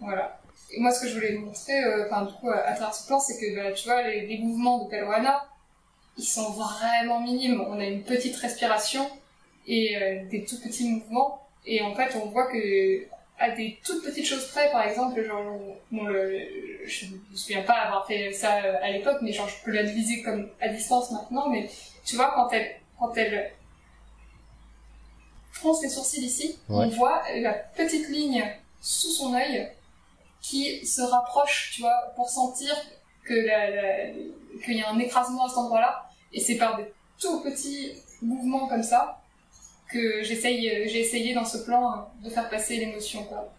[0.00, 0.40] Voilà.
[0.70, 3.20] Et moi, ce que je voulais montrer, euh, enfin, du coup, à, travers ce plan,
[3.20, 5.46] c'est que, bah, tu vois, les, les mouvements de Pelouana,
[6.18, 7.60] ils sont vraiment minimes.
[7.60, 9.08] On a une petite respiration
[9.66, 11.46] et euh, des tout petits mouvements.
[11.64, 13.06] Et en fait, on voit que,
[13.38, 15.44] à des toutes petites choses près, par exemple, genre,
[15.92, 16.40] bon, le,
[16.84, 20.48] je me souviens pas avoir fait ça à l'époque, mais genre, je peux l'analyser comme
[20.60, 21.68] à distance maintenant, mais
[22.04, 23.52] tu vois, quand elle, quand elle
[25.52, 28.44] fronce les sourcils ici, on voit la petite ligne
[28.80, 29.70] sous son œil
[30.40, 32.74] qui se rapproche, tu vois, pour sentir
[33.24, 33.34] que
[34.64, 36.08] qu'il y a un écrasement à cet endroit-là.
[36.32, 39.17] Et c'est par des tout petits mouvements comme ça
[39.88, 43.52] que j'essaye, j'ai essayé dans ce plan de faire passer l'émotion, quoi.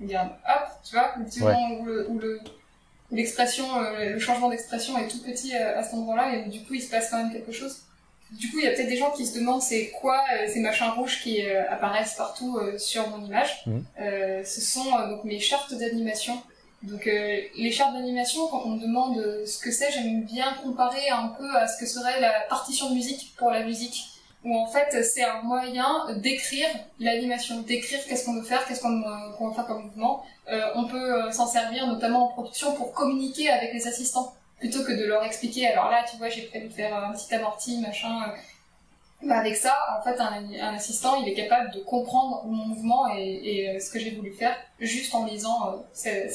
[0.00, 2.40] Regarde, hop, tu vois, le petit moment où le, où le,
[3.12, 6.74] l'expression, euh, le changement d'expression est tout petit à, à cet endroit-là, et du coup,
[6.74, 7.82] il se passe quand même quelque chose.
[8.32, 10.60] Du coup, il y a peut-être des gens qui se demandent c'est quoi euh, ces
[10.60, 13.62] machins rouges qui euh, apparaissent partout euh, sur mon image.
[13.66, 13.84] Mhm.
[14.44, 16.42] ce sont donc mes chartes d'animation.
[16.82, 21.28] Donc les chartes d'animation, quand on me demande ce que c'est, j'aime bien comparer un
[21.28, 24.08] peu à ce que serait la partition de musique pour la musique.
[24.44, 26.68] Où en fait c'est un moyen d'écrire
[26.98, 30.24] l'animation, d'écrire qu'est-ce qu'on veut faire, qu'est-ce qu'on veut faire comme mouvement.
[30.74, 35.04] on peut s'en servir notamment en production pour communiquer avec les assistants plutôt que de
[35.04, 38.22] leur expliquer, alors là, tu vois, j'ai prévu de faire un petit amorti, machin.
[38.22, 43.08] Euh, bah avec ça, en fait, un, assistant, il est capable de comprendre mon mouvement
[43.12, 46.32] et, euh, ce que j'ai voulu faire juste en lisant euh, cette,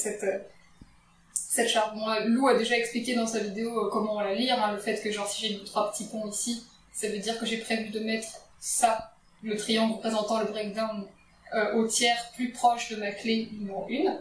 [1.34, 1.96] cette, charte.
[2.26, 5.28] Lou a déjà expliqué dans sa vidéo comment la lire, hein, le fait que genre
[5.28, 6.66] si j'ai trois petits ponts ici,
[6.98, 8.28] ça veut dire que j'ai prévu de mettre
[8.60, 9.12] ça,
[9.44, 11.06] le triangle représentant le breakdown,
[11.76, 14.20] au tiers plus proche de ma clé numéro 1.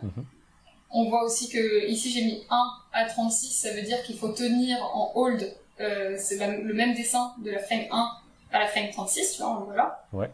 [0.91, 4.29] On voit aussi que ici j'ai mis 1 à 36, ça veut dire qu'il faut
[4.29, 8.11] tenir en hold, euh, c'est le même dessin de la frame 1
[8.53, 10.07] à la frame 36, tu vois, voilà.
[10.13, 10.31] Ouais.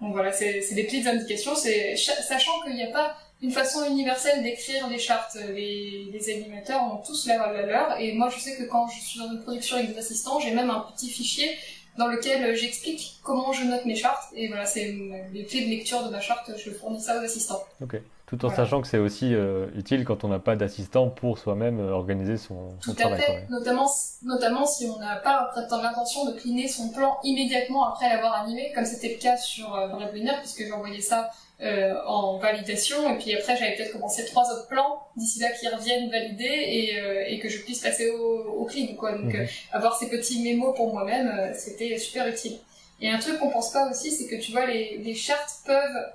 [0.00, 4.88] Donc voilà, c'est des petites indications, sachant qu'il n'y a pas une façon universelle d'écrire
[4.88, 5.36] les chartes.
[5.54, 9.18] Les, animateurs ont tous la, la leur, et moi je sais que quand je suis
[9.18, 11.50] dans une production avec des assistants, j'ai même un petit fichier
[11.98, 14.94] dans lequel j'explique comment je note mes chartes, et voilà, c'est
[15.32, 17.62] les clés de lecture de ma charte, je fournis ça aux assistants.
[17.82, 21.38] Ok tout en sachant que c'est aussi euh, utile quand on n'a pas d'assistant pour
[21.38, 23.20] soi-même euh, organiser son, son tout travail.
[23.20, 23.46] À fait.
[23.50, 23.90] Notamment,
[24.22, 28.86] notamment si on n'a pas l'intention de cliner son plan immédiatement après l'avoir animé, comme
[28.86, 31.30] c'était le cas sur euh, Brave Winner, puisque j'ai envoyé ça
[31.60, 35.68] euh, en validation, et puis après j'avais peut-être commencé trois autres plans d'ici là qui
[35.68, 39.12] reviennent valider et, euh, et que je puisse passer au, au clean, quoi.
[39.12, 39.46] Donc mhm.
[39.72, 42.58] avoir ces petits mémos pour moi-même, c'était super utile.
[43.00, 46.12] Et un truc qu'on pense pas aussi, c'est que tu vois, les, les chartes peuvent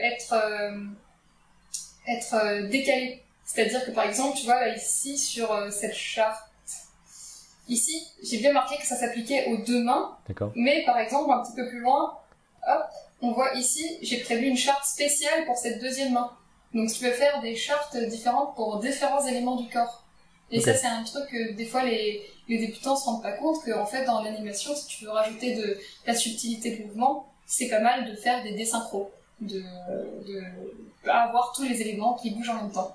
[0.00, 0.34] être
[2.08, 3.22] être euh, décalé.
[3.44, 6.50] C'est-à-dire que par exemple, tu vois, là, ici, sur euh, cette charte,
[7.68, 10.16] ici, j'ai bien marqué que ça s'appliquait aux deux mains.
[10.54, 12.18] Mais par exemple, un petit peu plus loin,
[12.66, 12.86] hop,
[13.20, 16.30] on voit ici, j'ai prévu une charte spéciale pour cette deuxième main.
[16.74, 20.04] Donc tu peux faire des chartes différentes pour différents éléments du corps.
[20.50, 23.62] Et ça, c'est un truc que des fois les, les débutants se rendent pas compte
[23.64, 27.80] qu'en fait, dans l'animation, si tu veux rajouter de la subtilité de mouvement, c'est pas
[27.80, 29.10] mal de faire des désynchros
[29.40, 30.42] de, de
[31.06, 32.94] avoir tous les éléments qui bougent en même temps.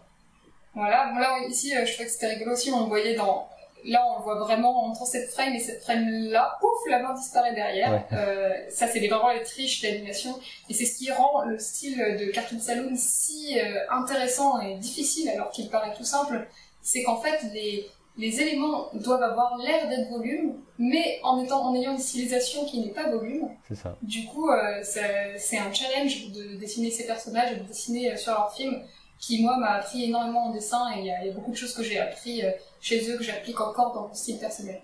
[0.75, 3.47] Voilà, bon là ici euh, je trouvais que c'était rigolo aussi, on le voyait dans...
[3.85, 7.13] Là on le voit vraiment entre cette frame et cette frame là, pouf, la main
[7.13, 8.05] disparaît derrière.
[8.13, 12.31] Euh, ça c'est vraiment les triches d'animation et c'est ce qui rend le style de
[12.31, 16.47] Cartoon Saloon si euh, intéressant et difficile alors qu'il paraît tout simple.
[16.81, 21.75] C'est qu'en fait les, les éléments doivent avoir l'air d'être volume, mais en, étant, en
[21.75, 23.49] ayant une stylisation qui n'est pas volume.
[23.67, 23.97] C'est ça.
[24.01, 28.53] Du coup, euh, c'est un challenge de dessiner ces personnages et de dessiner sur leur
[28.53, 28.81] film,
[29.25, 31.81] qui moi m'a appris énormément en dessin et il y, a beaucoup de choses que
[31.81, 32.51] j'ai appris euh,
[32.81, 34.81] chez eux que j'applique encore dans mon style personnel.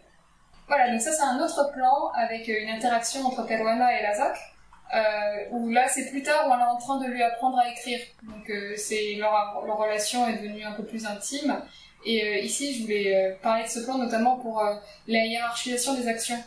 [0.68, 4.38] Voilà, donc ça c'est un autre plan avec une interaction entre Peruana et Lazak.
[4.96, 7.70] Euh, où là c'est plus tard où on est en train de lui apprendre à
[7.70, 8.00] écrire.
[8.24, 11.62] Donc c'est leur, leur relation est devenue un peu plus intime
[12.06, 14.74] Et euh, ici, je voulais euh, parler de ce plan notamment pour euh,
[15.08, 16.42] la hiérarchisation des actions.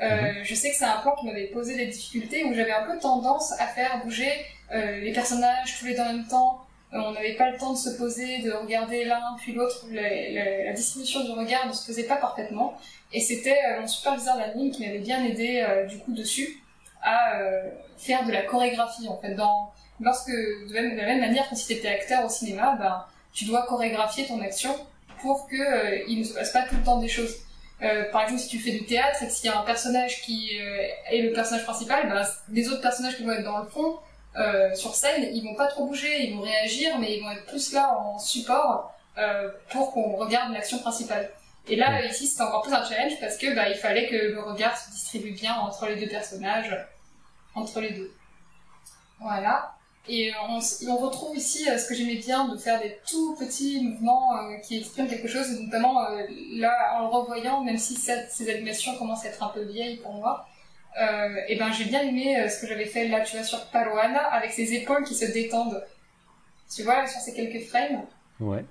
[0.00, 0.42] Mhm.
[0.42, 2.98] Je sais que c'est un plan qui m'avait posé des difficultés où j'avais un peu
[2.98, 4.32] tendance à faire bouger
[4.72, 6.63] les personnages tous les deux en même temps.
[6.94, 9.84] On n'avait pas le temps de se poser, de regarder l'un puis l'autre.
[9.90, 12.78] La, distribution du regard ne se faisait pas parfaitement.
[13.12, 16.62] Et c'était mon superviseur d'anime qui m'avait bien aidé du coup dessus
[17.02, 17.32] à
[17.98, 19.34] faire de la chorégraphie en fait.
[19.34, 23.44] Dans, lorsque de, la même manière que si tu étais acteur au cinéma, ben, tu
[23.44, 24.74] dois chorégraphier ton action
[25.20, 27.34] pour que euh, il ne se passe pas tout le temps des choses.
[27.82, 30.58] Euh, par exemple, si tu fais du théâtre et qu'il y a un personnage qui
[30.60, 33.96] euh, est le personnage principal, ben, les autres personnages qui vont être dans le fond,
[34.74, 37.72] sur scène, ils vont pas trop bouger, ils vont réagir, mais ils vont être plus
[37.72, 38.92] là en support
[39.70, 41.30] pour qu'on regarde l'action principale.
[41.68, 44.40] Et là, ici, c'était encore plus un challenge parce que bah, il fallait que le
[44.42, 46.76] regard se distribue bien entre les deux personnages,
[47.54, 48.12] entre les deux.
[49.20, 49.74] Voilà.
[50.06, 50.58] Et on,
[50.88, 54.56] on retrouve ici euh, ce que j'aimais bien de faire des tout petits mouvements euh,
[54.58, 56.22] qui expriment quelque chose, notamment euh,
[56.52, 60.12] là en le revoyant, même si ces animations commencent à être un peu vieilles pour
[60.12, 60.46] moi.
[61.48, 64.52] Et ben j'ai bien aimé ce que j'avais fait là, tu vois, sur Paroana, avec
[64.52, 65.84] ses épaules qui se détendent.
[66.74, 68.04] Tu vois, sur ces quelques frames.
[68.40, 68.64] Ouais.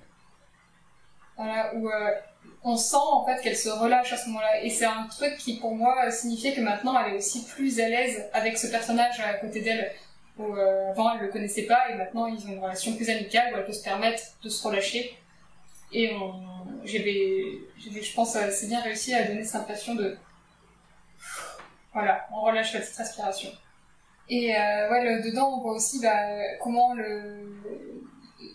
[1.36, 1.88] Voilà, où
[2.64, 4.62] on sent en fait qu'elle se relâche à ce moment-là.
[4.62, 7.88] Et c'est un truc qui pour moi signifiait que maintenant elle est aussi plus à
[7.88, 9.92] l'aise avec ce personnage à côté d'elle
[10.38, 13.52] où euh, avant elle le connaissait pas et maintenant ils ont une relation plus amicale
[13.52, 15.16] où elle peut se permettre de se relâcher.
[15.92, 16.10] Et
[16.84, 20.16] j'avais, je pense, assez bien réussi à donner cette impression de,
[21.94, 23.50] voilà, on relâche la petite respiration.
[24.28, 26.18] Et euh, ouais, dedans on voit aussi bah,
[26.60, 27.56] comment le,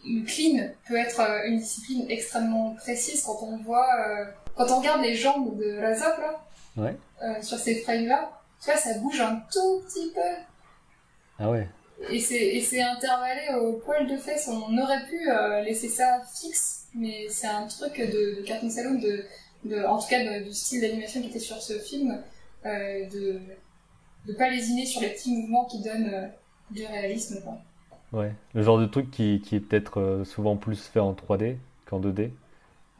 [0.06, 4.26] le clean peut être euh, une discipline extrêmement précise quand on voit, euh,
[4.56, 6.46] quand on regarde les jambes de Razok là,
[6.78, 6.96] ouais.
[7.24, 8.32] euh, sur ces frames là,
[8.64, 10.22] tu vois, ça bouge un tout petit peu.
[11.40, 11.68] Ah ouais.
[12.10, 14.48] Et c'est intervallé au poil de fesses.
[14.48, 15.20] On aurait pu
[15.66, 19.26] laisser ça fixe, mais c'est un truc de, de Cartoon Saloon, de,
[19.66, 22.22] de, en tout cas du style d'animation qui était sur ce film,
[22.64, 23.40] de
[24.28, 26.28] de pas lésiner sur les petits mouvements qui donnent euh,
[26.72, 27.42] du réalisme.
[27.42, 27.58] Quoi.
[28.12, 31.58] Ouais, le genre de truc qui, qui est peut-être euh, souvent plus fait en 3D
[31.86, 32.32] qu'en 2D.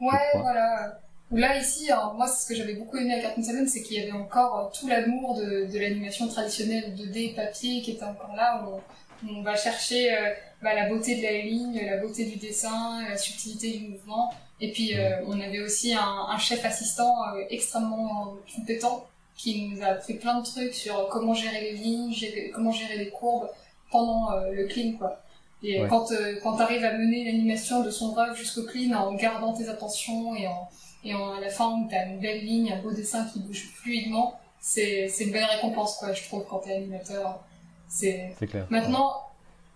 [0.00, 0.98] Ouais, voilà.
[1.32, 4.18] Là, ici, moi, ce que j'avais beaucoup aimé à Cartoon Saloon, c'est qu'il y avait
[4.18, 8.80] encore euh, tout l'amour de, de l'animation traditionnelle 2D papier qui était encore là, où
[9.28, 13.16] on, va chercher euh, bah, la beauté de la ligne, la beauté du dessin, la
[13.16, 14.34] subtilité du mouvement.
[14.60, 17.14] Et puis, euh, on avait aussi un, un chef assistant
[17.48, 19.06] extrêmement compétent
[19.36, 22.14] qui nous a appris plein de trucs sur comment gérer les lignes,
[22.54, 23.48] comment gérer les courbes
[23.90, 25.20] pendant le clean, quoi.
[25.62, 26.06] Et quand,
[26.42, 30.34] quand tu arrives à mener l'animation de son rêve jusqu'au clean en gardant tes attentions
[30.34, 30.68] et en
[31.04, 34.38] et à la fin, tu as une belle ligne, un beau dessin qui bouge fluidement.
[34.60, 37.40] C'est, une belle récompense, quoi, je trouve, quand t'es animateur.
[37.88, 38.66] C'est, clair.
[38.68, 39.14] Maintenant,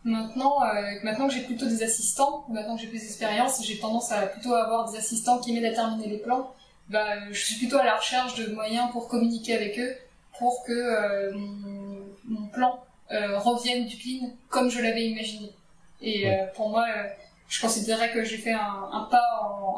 [0.04, 4.12] maintenant, euh, maintenant que j'ai plutôt des assistants, maintenant que j'ai plus d'expérience, j'ai tendance
[4.12, 6.52] à plutôt avoir des assistants qui m'aident à terminer les plans.
[6.88, 9.96] Bah, je suis plutôt à la recherche de moyens pour communiquer avec eux,
[10.38, 15.50] pour que euh, mon, mon, plan euh, revienne du clean comme je l'avais imaginé.
[16.02, 16.86] Et euh, pour moi,
[17.48, 19.24] je considérais que j'ai fait un, un pas,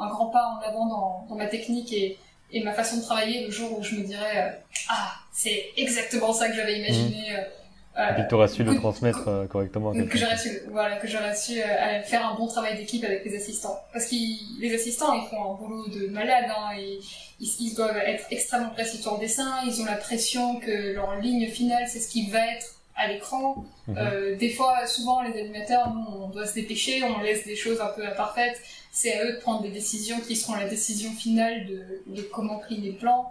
[0.00, 2.18] un grand pas en avant dans, dans ma technique et,
[2.50, 6.48] et, ma façon de travailler le jour où je me dirais ah c'est exactement ça
[6.48, 7.32] que j'avais imaginé.
[7.32, 7.65] Mmh.
[7.98, 9.92] Et puis tu auras su le transmettre euh, correctement.
[9.92, 13.36] Que j'aurais su, voilà, que j'aurais su euh, faire un bon travail d'équipe avec les
[13.36, 13.80] assistants.
[13.92, 14.16] Parce que
[14.60, 16.98] les assistants, ils font un boulot de malade, hein, et,
[17.40, 21.16] ils, ils, doivent être extrêmement précis sur le dessin, ils ont la pression que leur
[21.20, 23.64] ligne finale, c'est ce qui va être à l'écran.
[23.86, 23.98] Mhm.
[23.98, 27.80] Euh, des fois, souvent, les animateurs, nous, on doit se dépêcher, on laisse des choses
[27.80, 28.60] un peu imparfaites.
[28.90, 32.58] C'est à eux de prendre des décisions qui seront la décision finale de, de comment
[32.58, 33.30] plier les plans.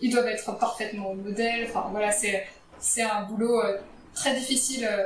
[0.00, 1.66] Ils doivent être parfaitement au modèle.
[1.68, 2.46] Enfin, voilà, c'est,
[2.78, 3.78] c'est un boulot euh,
[4.18, 5.04] très difficile euh,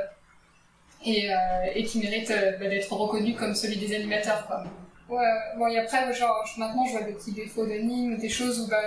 [1.05, 1.35] et, euh,
[1.75, 4.63] et qui mérite bah, d'être reconnu comme celui des animateurs, quoi.
[5.09, 5.25] Ouais,
[5.57, 8.81] bon, et après, genre, maintenant, je vois des petits défauts d'anime, des choses où, bah,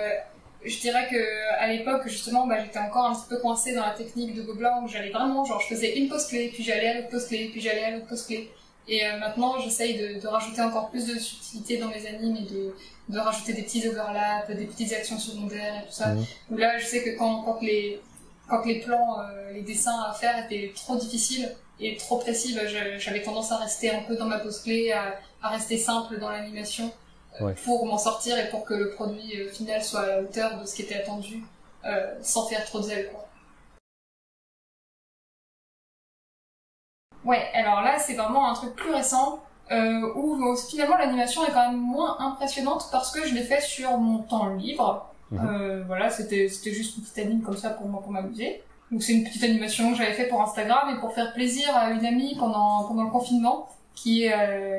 [0.65, 3.91] je dirais que à l'époque justement bah, j'étais encore un petit peu coincée dans la
[3.91, 6.93] technique de Gobelin où j'allais vraiment genre je faisais une pause clé puis j'allais à
[6.95, 8.51] l'autre pause clé puis j'allais à l'autre pause clé
[8.87, 12.51] et euh, maintenant j'essaye de, de, rajouter encore plus de subtilité dans mes animes et
[12.53, 12.73] de,
[13.09, 16.25] de rajouter des petits overlaps des petites actions secondaires et tout ça mmh.
[16.51, 18.01] où là je sais que quand, quand les
[18.47, 22.65] quand les plans euh, les dessins à faire étaient trop difficiles et trop précis bah,
[22.97, 26.29] j'avais tendance à rester un peu dans ma pause clé à, à rester simple dans
[26.29, 26.91] l'animation
[27.63, 30.65] pour m'en sortir et pour que le produit euh, final soit à la hauteur de
[30.65, 31.43] ce qui était attendu,
[31.85, 33.27] euh, sans faire trop de zèle, quoi.
[37.23, 41.71] Ouais, alors là, c'est vraiment un truc plus récent, euh, où finalement l'animation est quand
[41.71, 45.13] même moins impressionnante parce que je l'ai fait sur mon temps libre.
[45.31, 45.47] Mhm.
[45.47, 48.61] Euh, voilà, c'était c'était juste une petite anime comme ça pour moi, pour m'amuser.
[48.91, 51.91] Donc c'est une petite animation que j'avais fait pour Instagram et pour faire plaisir à
[51.91, 54.29] une amie pendant pendant le confinement qui,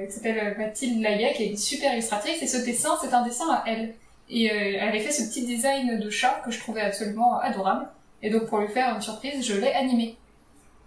[0.07, 3.65] qui s'appelle Mathilde Layet, qui est super illustratrice, et ce dessin, c'est un dessin à
[3.67, 3.95] elle.
[4.31, 7.89] Et elle avait fait ce petit design de chat que je trouvais absolument adorable.
[8.23, 10.17] Et donc pour lui faire une surprise, je l'ai animé.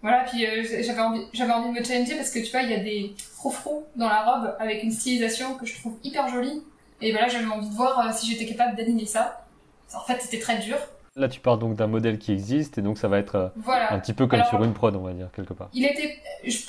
[0.01, 2.71] Voilà, puis euh, j'avais envie, j'avais envie de me challenger parce que tu vois, il
[2.71, 6.63] y a des froufrous dans la robe avec une stylisation que je trouve hyper jolie.
[7.01, 9.45] Et voilà, j'avais envie de voir euh, si j'étais capable d'animer ça.
[9.93, 10.77] En fait, c'était très dur.
[11.17, 13.99] Là, tu pars donc d'un modèle qui existe et donc ça va être euh, un
[13.99, 15.69] petit peu comme sur une prod, on va dire, quelque part.
[15.73, 16.17] Il était,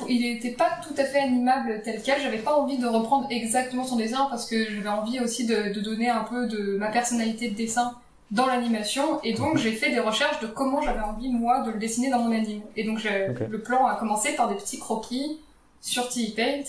[0.09, 2.21] il était pas tout à fait animable tel quel.
[2.21, 5.81] J'avais pas envie de reprendre exactement son dessin parce que j'avais envie aussi de, de
[5.81, 7.95] donner un peu de ma personnalité de dessin
[8.33, 9.59] dans l'animation et donc mhm.
[9.61, 12.63] j'ai fait des recherches de comment j'avais envie moi de le dessiner dans mon anime.
[12.77, 15.39] Et donc le plan a commencé par des petits croquis
[15.81, 16.65] sur TV Paint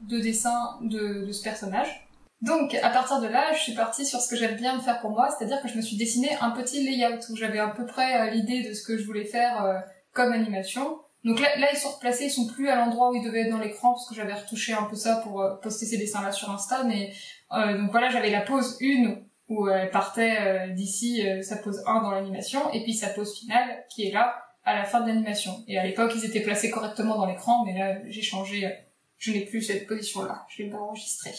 [0.00, 2.05] de dessin de, de ce personnage.
[2.42, 5.10] Donc à partir de là, je suis partie sur ce que j'aime bien faire pour
[5.10, 8.20] moi, c'est-à-dire que je me suis dessiné un petit layout où j'avais à peu près
[8.20, 9.78] euh, l'idée de ce que je voulais faire euh,
[10.12, 10.98] comme animation.
[11.24, 13.50] Donc là, là, ils sont replacés, ils sont plus à l'endroit où ils devaient être
[13.50, 16.50] dans l'écran parce que j'avais retouché un peu ça pour euh, poster ces dessins-là sur
[16.50, 16.84] Insta.
[16.84, 17.12] Mais
[17.50, 22.02] donc voilà, j'avais la pose 1 où elle partait euh, d'ici euh, sa pose 1
[22.02, 25.64] dans l'animation, et puis sa pose finale qui est là à la fin de l'animation.
[25.68, 28.70] Et à l'époque, ils étaient placés correctement dans l'écran, mais là, j'ai changé, euh,
[29.18, 31.34] je n'ai plus cette position-là, je l'ai pas enregistrée.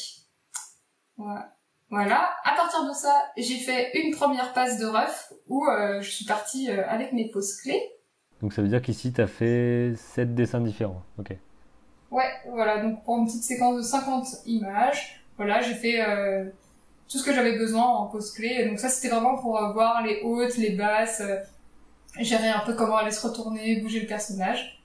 [1.17, 1.53] Voilà.
[1.89, 2.29] Voilà.
[2.43, 5.65] À partir de ça, j'ai fait une première passe de ref où
[6.01, 7.81] je suis partie avec mes poses clés.
[8.41, 11.01] Donc ça veut dire qu'ici, tu as fait 7 dessins différents.
[11.17, 11.35] Ok.
[12.11, 12.83] Ouais, voilà.
[12.83, 16.03] Donc pour une petite séquence de 50 images, voilà, j'ai fait
[17.09, 18.67] tout ce que j'avais besoin en pose clé.
[18.67, 21.37] Donc ça, c'était vraiment pour euh, voir les hautes, les basses, euh,
[22.19, 24.76] gérer un peu comment aller se retourner, bouger le personnage.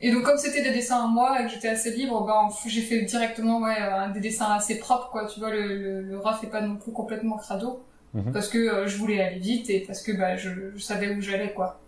[0.00, 2.82] Et donc comme c'était des dessins à moi et que j'étais assez libre, ben j'ai
[2.82, 5.26] fait directement ouais euh, des dessins assez propres quoi.
[5.26, 7.82] Tu vois le le, le rough est pas non plus complètement crado
[8.12, 8.32] mhm.
[8.32, 11.52] parce que je voulais aller vite et parce que bah je, je savais où j'allais
[11.52, 11.80] quoi.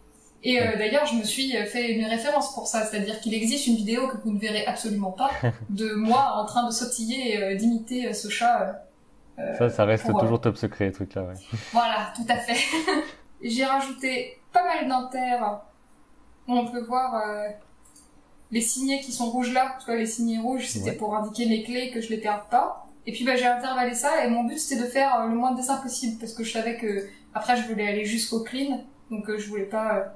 [0.44, 4.06] Et d'ailleurs, je me suis fait une référence pour ça, c'est-à-dire qu'il existe une vidéo
[4.06, 5.32] que vous ne verrez absolument pas
[5.68, 8.88] de moi en train de sautiller et d'imiter ce chat
[9.56, 11.34] ça, ça reste toujours top secret, truc là, ouais.
[11.72, 12.59] Voilà, tout à fait.
[13.42, 15.38] J'ai rajouté pas mal d'inter.
[16.48, 17.48] On peut voir euh,
[18.51, 19.76] les signets qui sont rouges là.
[19.80, 22.86] Tu vois, les signets rouges, c'était pour indiquer mes clés que je les perde pas.
[23.07, 25.53] Et puis bah, j'ai intervallé ça et mon but c'était de faire euh, le moins
[25.53, 29.30] de dessins possible parce que je savais que après je voulais aller jusqu'au clean, donc
[29.30, 30.14] euh, je voulais pas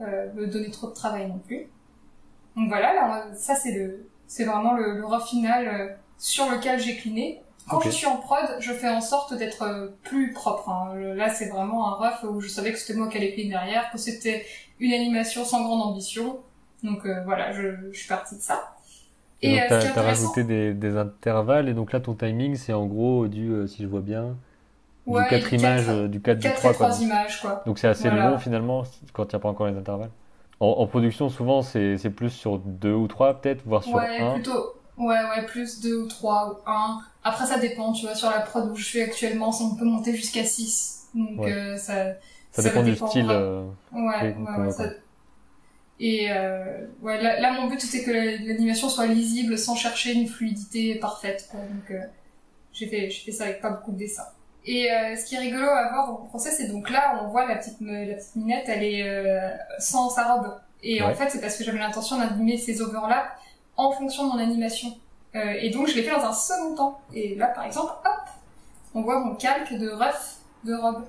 [0.00, 1.68] euh, me donner trop de travail non plus.
[2.56, 6.96] Donc voilà, là, ça c'est le, c'est vraiment le, le rough final sur lequel j'ai
[6.96, 7.42] cliné.
[7.68, 10.70] Quand je suis en prod, je fais en sorte d'être euh, plus propre.
[10.70, 10.94] Hein.
[11.14, 13.90] Là, c'est vraiment un rough où je savais que c'était moi qui allais cliner derrière,
[13.90, 14.46] que c'était
[14.80, 16.38] une animation sans grande ambition.
[16.82, 18.76] Donc euh, voilà, je, je, suis partie de ça.
[19.42, 22.86] Et, et donc, t'as, rajouté des, des, intervalles, et donc là, ton timing, c'est en
[22.86, 24.36] gros du, euh, si je vois bien,
[25.06, 26.72] du 4 images, du 4, du 3.
[26.72, 27.62] 3 images, quoi.
[27.66, 30.10] Donc c'est assez long, finalement, quand il n'y a pas encore les intervalles.
[30.60, 34.02] En, en production, souvent, c'est, c'est plus sur 2 ou 3, peut-être, voire sur 1.
[34.02, 36.98] Ouais, plutôt Ouais, ouais, plus 2 ou 3 ou 1.
[37.22, 40.14] Après, ça dépend, tu vois, sur la prod où je suis actuellement, on peut monter
[40.14, 41.08] jusqu'à 6.
[41.14, 42.14] Donc, euh, ça,
[42.50, 43.28] ça, dépend du style.
[43.30, 43.62] Euh,
[43.92, 44.84] ouais, ouais, ouais, ça...
[46.00, 48.10] Et euh, ouais, là, là, mon but, c'était que
[48.46, 51.48] l'animation soit lisible sans chercher une fluidité parfaite.
[51.50, 51.60] Quoi.
[51.60, 52.06] Donc, euh,
[52.72, 54.28] j'ai fait, fait ça avec pas beaucoup de dessins.
[54.64, 57.46] Et euh, ce qui est rigolo à voir au procès, c'est donc là, on voit
[57.46, 60.54] la petite, la petite minette, elle est euh, sans sa robe.
[60.82, 63.30] Et en fait, c'est parce que j'avais l'intention d'animer ces overlaps
[63.76, 64.90] en fonction de mon animation.
[65.34, 67.00] Euh, et donc je l'ai fait dans un second temps.
[67.14, 68.28] Et là par exemple, hop,
[68.94, 71.04] on voit mon calque de ref de robe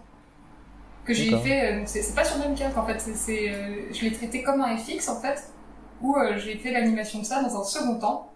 [1.09, 1.73] que j'ai fait.
[1.73, 2.99] Euh, c'est pas sur calque en fait.
[2.99, 5.51] C'est, euh, je l'ai traité comme un FX en fait,
[6.01, 8.31] où euh, j'ai fait l'animation de ça dans un second temps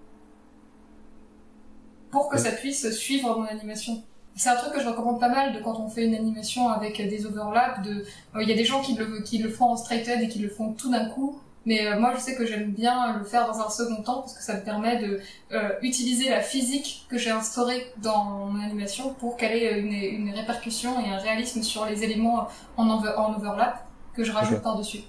[2.11, 4.03] pour que ça puisse suivre mon animation.
[4.35, 6.97] C'est un truc que je recommande pas mal de quand on fait une animation avec
[6.97, 7.81] des overlaps.
[7.83, 8.03] De,
[8.41, 10.49] il y a des gens qui le, qui le font en straighted et qui le
[10.49, 11.39] font tout d'un coup.
[11.65, 14.33] Mais euh, moi, je sais que j'aime bien le faire dans un second temps parce
[14.33, 15.21] que ça me permet de
[15.53, 19.93] euh, utiliser la physique que j'ai instaurée dans mon animation pour qu'elle ait une,
[20.27, 25.03] une, répercussion et un réalisme sur les éléments en, en overlap que je rajoute par-dessus.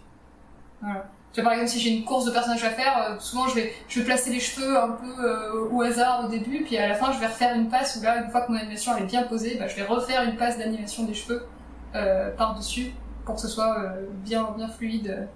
[0.80, 1.06] Voilà.
[1.32, 3.56] Tu vois, par exemple, si j'ai une course de personnages à faire, euh, souvent je
[3.56, 6.86] vais, je vais placer les cheveux un peu euh, au hasard au début, puis à
[6.86, 9.02] la fin je vais refaire une passe où là, une fois que mon animation elle
[9.02, 11.44] est bien posée, bah, je vais refaire une passe d'animation des cheveux
[12.36, 12.92] par-dessus
[13.24, 13.76] pour que ce soit
[14.24, 15.28] bien, bien fluide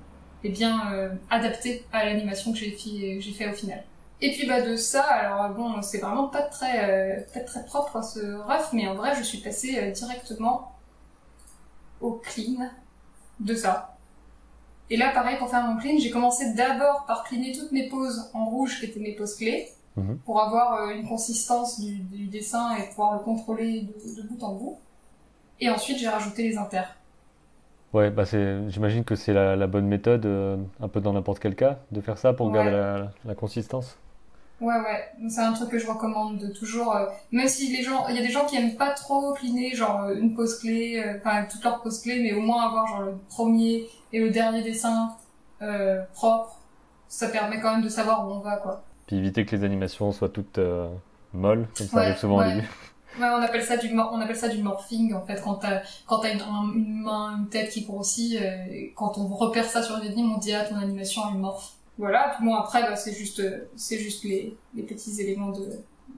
[0.44, 3.82] et bien euh, adapté à l'animation que j'ai fait, j'ai fait au final.
[4.20, 8.02] Et puis bah de ça, alors bon, c'est vraiment pas très euh, pas très propre
[8.02, 10.72] ce ref, mais en vrai, je suis passée euh, directement
[12.00, 12.68] au clean
[13.40, 13.96] de ça.
[14.90, 18.30] Et là, pareil, pour faire mon clean, j'ai commencé d'abord par cleaner toutes mes poses
[18.32, 20.18] en rouge, qui étaient mes poses clés, mhm.
[20.24, 24.54] pour avoir une consistance du, du, dessin et pouvoir le contrôler de, de bout en
[24.54, 24.78] bout.
[25.60, 26.97] Et ensuite, j'ai rajouté les inters.
[27.92, 31.38] Ouais, bah c'est, j'imagine que c'est la, la bonne méthode, euh, un peu dans n'importe
[31.40, 32.72] quel cas, de faire ça pour garder Ouais.
[32.72, 33.98] la, la consistance.
[34.60, 36.94] Ouais, ouais, c'est un truc que je recommande de toujours.
[36.96, 39.72] euh, même si les gens, il y a des gens qui aiment pas trop cleaner,
[39.74, 42.86] genre euh, une pose clé, euh, enfin toutes leurs poses clés, mais au moins avoir
[42.88, 45.16] genre le premier et le dernier dessin
[45.62, 46.56] euh, propre,
[47.06, 48.84] ça permet quand même de savoir où on va, quoi.
[49.06, 50.88] Puis éviter que les animations soient toutes euh,
[51.32, 52.44] molles, comme ça Ouais, arrive souvent au ouais.
[52.44, 52.68] début.
[53.18, 55.40] Ouais, on appelle ça du, on appelle ça du morphing en fait.
[55.42, 58.56] Quand t'as, quand t'as une, un- une main, une tête qui grossit, euh,
[58.94, 61.72] quand on repère ça sur une anime, on dit ah ton animation elle morphe.
[61.96, 62.32] Voilà.
[62.36, 65.68] Puis bon après bah, c'est juste, euh, c'est juste les, les petits éléments de,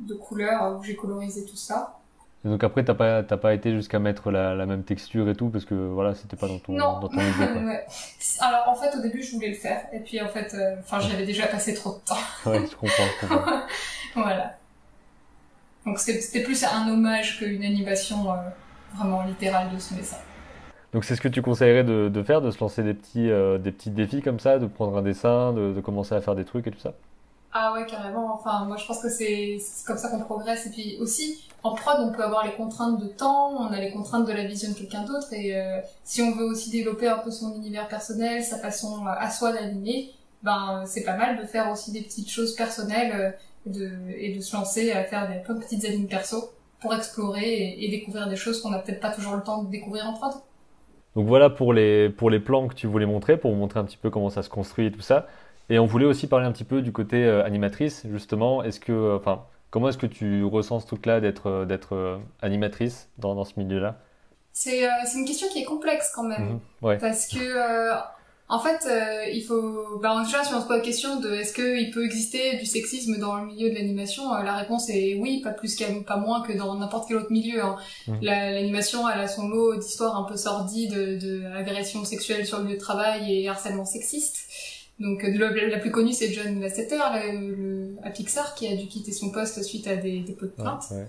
[0.01, 1.97] de couleur euh, où j'ai colorisé tout ça.
[2.45, 5.51] Et donc après, t'as pas, pas été jusqu'à mettre la, la même texture et tout,
[5.51, 6.99] parce que voilà, c'était pas dans ton, Non.
[7.01, 7.61] dans ton idée.
[7.67, 7.87] Ouais.
[8.41, 11.13] Alors en fait au début je voulais le faire et puis en fait, enfin j'y
[11.13, 12.51] avais déjà passé trop de temps.
[12.51, 13.61] Ouais, je comprends, je comprends.
[14.17, 14.55] voilà.
[15.87, 18.37] Donc c'était plus un hommage qu'une animation euh,
[18.95, 20.19] vraiment littérale de ce dessin.
[20.93, 23.59] Donc c'est ce que tu conseillerais de, de faire, de se lancer des petits, euh,
[23.59, 26.45] des petits défis comme ça, de prendre un dessin, de, de commencer à faire des
[26.45, 26.95] trucs et tout ça?
[27.53, 28.35] Ah ouais, carrément.
[28.35, 30.67] Enfin, moi je pense que c'est comme ça qu'on progresse.
[30.67, 33.91] Et puis aussi, en prod, on peut avoir les contraintes de temps, on a les
[33.91, 35.33] contraintes de la vision de quelqu'un d'autre.
[35.33, 39.31] Et euh, si on veut aussi développer un peu son univers personnel, sa façon à
[39.31, 40.11] soi d'animer,
[40.43, 43.37] ben c'est pas mal de faire aussi des petites choses personnelles
[43.67, 46.51] de, et de se lancer à faire des plein de petites animes perso
[46.81, 49.71] pour explorer et, et découvrir des choses qu'on n'a peut-être pas toujours le temps de
[49.71, 50.33] découvrir en prod.
[51.17, 53.97] Donc voilà pour les, pour les plans que tu voulais montrer, pour montrer un petit
[53.97, 55.27] peu comment ça se construit et tout ça.
[55.69, 58.63] Et on voulait aussi parler un petit peu du côté euh, animatrice, justement.
[58.63, 59.19] Est-ce que, euh,
[59.71, 63.99] comment est-ce que tu ressens ce truc-là d'être, euh, d'être animatrice dans, dans ce milieu-là?
[64.53, 64.81] C'est
[65.15, 66.45] une question qui est complexe quand même.
[66.45, 66.61] Mhm.
[66.83, 66.99] Ouais.
[66.99, 67.93] Parce que,
[68.51, 69.99] en fait, euh, il faut.
[70.03, 73.19] Bah, déjà, si on se pose la question de est-ce qu'il peut exister du sexisme
[73.19, 76.43] dans le milieu de l'animation, euh, la réponse est oui, pas plus qu'à pas moins
[76.43, 77.63] que dans n'importe quel autre milieu.
[77.63, 77.77] hein.
[78.21, 82.59] La- L'animation, elle a son lot d'histoires un peu sordides, de, de agressions sexuelles sur
[82.59, 84.39] le lieu de travail et harcèlement sexiste.
[84.99, 86.99] Donc, euh, le- la plus connue, c'est John Lasseter,
[87.33, 90.51] le, le- à Pixar, qui a dû quitter son poste suite à des dépôts de
[90.51, 90.85] Ouais, plainte.
[90.91, 91.07] ouais.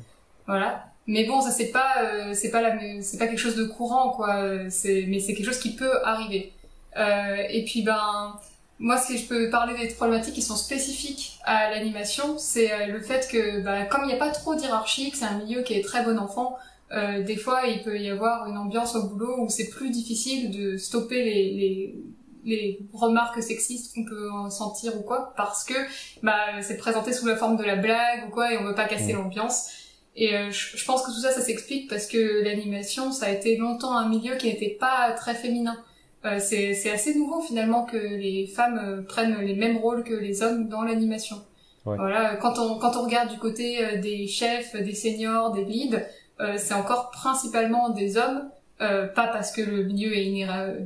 [0.47, 0.85] Voilà.
[1.07, 4.11] Mais bon, ça c'est pas euh, c'est pas la c'est pas quelque chose de courant
[4.11, 4.35] quoi.
[4.43, 6.53] Euh, C'est mais c'est quelque chose qui peut arriver.
[6.97, 8.35] Euh, et puis ben
[8.79, 12.87] moi ce que je peux parler des problématiques qui sont spécifiques à l'animation, c'est euh,
[12.87, 15.61] le fait que bah, comme il n'y a pas trop d'hierarchie, que c'est un milieu
[15.61, 16.57] qui est très bon enfant,
[16.91, 20.51] euh, des fois il peut y avoir une ambiance au boulot où c'est plus difficile
[20.51, 21.95] de stopper les, les
[22.43, 25.75] les remarques sexistes qu'on peut en sentir ou quoi parce que
[26.23, 28.85] bah c'est présenté sous la forme de la blague ou quoi et on veut pas
[28.85, 29.17] casser Mm.
[29.17, 29.69] l'ambiance
[30.15, 33.55] et euh, je pense que tout ça, ça s'explique parce que l'animation, ça a été
[33.57, 35.77] longtemps un milieu qui n'était pas très féminin.
[36.25, 40.43] Euh, c'est assez nouveau finalement que les femmes euh, prennent les mêmes rôles que les
[40.43, 41.37] hommes dans l'animation.
[41.85, 41.95] Ouais.
[41.97, 45.99] Voilà, quand on quand on regarde du côté euh, des chefs, des seniors, des leads,
[46.39, 48.49] euh, c'est encore principalement des hommes.
[48.81, 50.25] euh, pas parce que le milieu est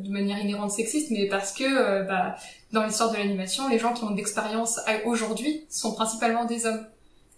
[0.06, 2.36] de manière inhérente sexiste, mais parce que euh, bah,
[2.74, 6.86] dans l'histoire de l'animation, les gens qui ont d'expérience aujourd'hui sont principalement des hommes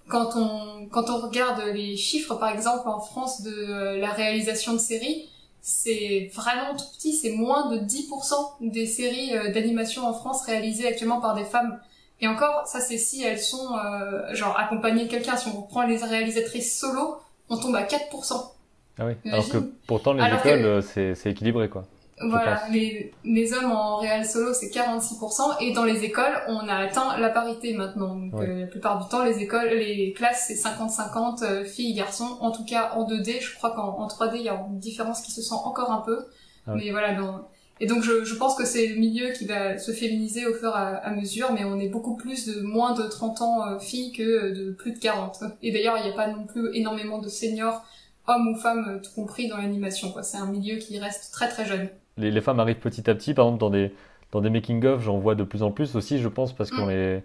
[0.07, 4.79] quand on quand on regarde les chiffres par exemple en France de la réalisation de
[4.79, 5.29] séries,
[5.69, 10.87] c'est vraiment tout petit, c'est moins de 10% des séries euh, d'animation en France réalisées
[10.87, 11.77] actuellement par des femmes.
[12.21, 15.35] Et encore, ça c'est si elles sont euh, genre accompagnées de quelqu'un.
[15.35, 17.17] Si on prend les réalisatrices solo,
[17.49, 18.49] on tombe à 4%.
[18.97, 19.13] Ah oui.
[19.29, 19.57] Alors que
[19.87, 21.83] pourtant, les Alors écoles, euh, c'est équilibré, quoi.
[22.19, 26.75] Voilà, les, les hommes en réal solo c'est 46% et dans les écoles on a
[26.75, 28.15] atteint la parité maintenant.
[28.15, 28.47] Donc Ouais.
[28.49, 32.37] euh, la plupart du temps les écoles, les classes c'est 50-50 euh, filles garçons.
[32.41, 35.21] En tout cas en 2D, je crois qu'en en 3D il y a une différence
[35.21, 36.25] qui se sent encore un peu.
[36.65, 36.81] Ah ouais.
[36.85, 37.47] Mais voilà, dans...
[37.79, 40.69] et donc je, je pense que c'est le milieu qui va se féminiser au fur
[40.69, 43.77] et à, à mesure, mais on est beaucoup plus de moins de 30 ans euh,
[43.79, 45.43] filles que de plus de 40.
[45.61, 47.83] Et d'ailleurs il n'y a pas non plus énormément de seniors
[48.25, 50.11] hommes ou femmes euh, tout compris dans l'animation.
[50.11, 50.23] quoi.
[50.23, 51.87] C'est un milieu qui reste très très jeune.
[52.17, 53.93] Les, les femmes arrivent petit à petit, par exemple, dans des,
[54.31, 56.89] dans des making-of, j'en vois de plus en plus aussi, je pense, parce qu'on Mm.
[56.89, 57.23] les,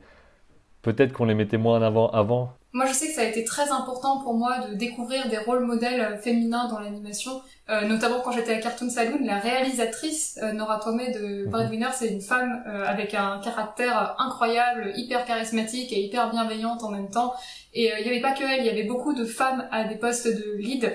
[0.83, 2.53] peut-être qu'on les mettait moins en avant avant.
[2.75, 5.65] Moi, je sais que ça a été très important pour moi de découvrir des rôles
[5.67, 9.19] modèles euh, féminins dans l'animation, euh, notamment quand j'étais à Cartoon Saloon.
[9.25, 11.51] La réalisatrice euh, Nora Tomei de Mhm.
[11.51, 16.91] Breadwinner, c'est une femme euh, avec un caractère incroyable, hyper charismatique et hyper bienveillante en
[16.91, 17.35] même temps.
[17.75, 19.97] Et il y avait pas que elle, il y avait beaucoup de femmes à des
[19.97, 20.91] postes de lead.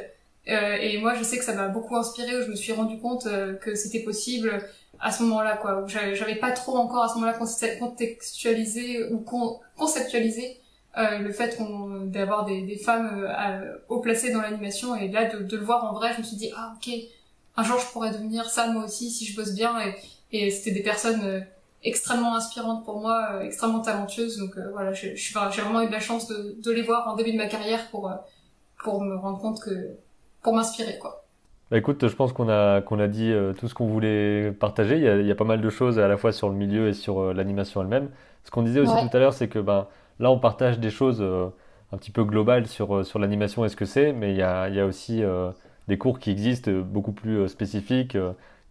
[0.49, 2.99] Euh, et moi, je sais que ça m'a beaucoup inspiré, où je me suis rendu
[2.99, 4.59] compte euh, que c'était possible
[4.99, 5.81] à ce moment-là, quoi.
[5.81, 7.37] Où j'avais pas trop encore à ce moment-là
[7.79, 10.57] contextualisé ou con- conceptualisé
[10.97, 11.59] euh, le fait
[12.05, 13.27] d'avoir des, femmes
[13.89, 14.95] haut placées dans l'animation.
[14.95, 16.91] Et là de, le voir en vrai je me suis dit ah ok
[17.55, 19.75] un jour je pourrais devenir ça moi aussi si je bosse bien.
[20.31, 21.45] Et, c'était des personnes
[21.83, 24.37] extrêmement inspirantes pour moi extrêmement talentueuses.
[24.37, 25.13] Donc voilà j'ai
[25.61, 28.11] vraiment eu de la chance de, de les voir en début de ma carrière pour
[28.83, 29.97] pour me rendre compte que
[30.47, 31.25] pour m'inspirer quoi
[31.69, 34.95] Bah écoute, je pense qu'on a, qu'on a dit euh, tout ce qu'on voulait partager.
[34.95, 36.55] Il y, a, il y, a, pas mal de choses à la fois sur le
[36.55, 38.07] milieu et sur euh, l'animation elle-même.
[38.45, 39.87] Ce qu'on disait aussi tout à l'heure, c'est que ben,
[40.21, 41.47] là, on partage des choses euh,
[41.91, 44.69] un petit peu globales sur, sur l'animation et ce que c'est, mais il y a,
[44.69, 45.21] il y a aussi
[45.89, 48.17] des cours qui existent beaucoup plus spécifiques.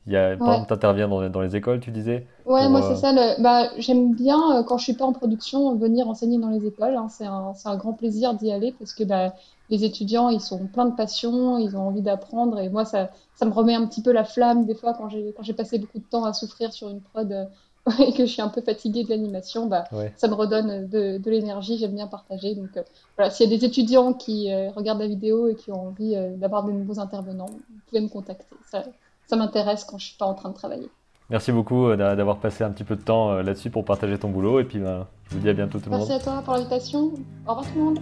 [0.07, 2.81] Il y a, par exemple, tu interviens dans, dans, les écoles, tu disais Ouais, moi,
[2.83, 3.13] c'est ça.
[3.13, 3.43] Le...
[3.43, 6.95] Bah, J'aime bien, quand je suis pas en production, venir enseigner dans les écoles.
[6.95, 7.09] Hein.
[7.09, 9.33] C'est un, un, grand plaisir d'y aller parce que bah,
[9.71, 12.61] les étudiants, ils sont pleins de passion, ils ont envie d'apprendre.
[12.61, 15.53] Et moi, ça, ça me remet un petit peu la flamme des fois quand j'ai,
[15.53, 17.45] passé beaucoup de temps à souffrir sur une prod euh,
[18.07, 19.67] et que je suis un peu fatiguée de l'animation.
[19.67, 19.85] Bah,
[20.17, 21.79] ça me redonne de, de l'énergie.
[21.79, 22.55] J'aime bien partager.
[22.55, 22.83] Donc euh,
[23.17, 26.17] voilà, s'il y a des étudiants qui euh, regardent la vidéo et qui ont envie
[26.37, 28.47] d'avoir de nouveaux intervenants, vous pouvez me contacter.
[28.71, 28.85] Ça,
[29.27, 30.89] ça m'intéresse quand je suis pas en train de travailler.
[31.29, 34.61] Merci beaucoup d'avoir passé un petit peu de temps là-dessus pour partager ton boulot.
[34.61, 36.07] Et puis, bah, je vous dis à bientôt tout le monde.
[36.09, 37.13] Merci à toi pour l'invitation.
[37.47, 37.99] Au revoir tout le monde.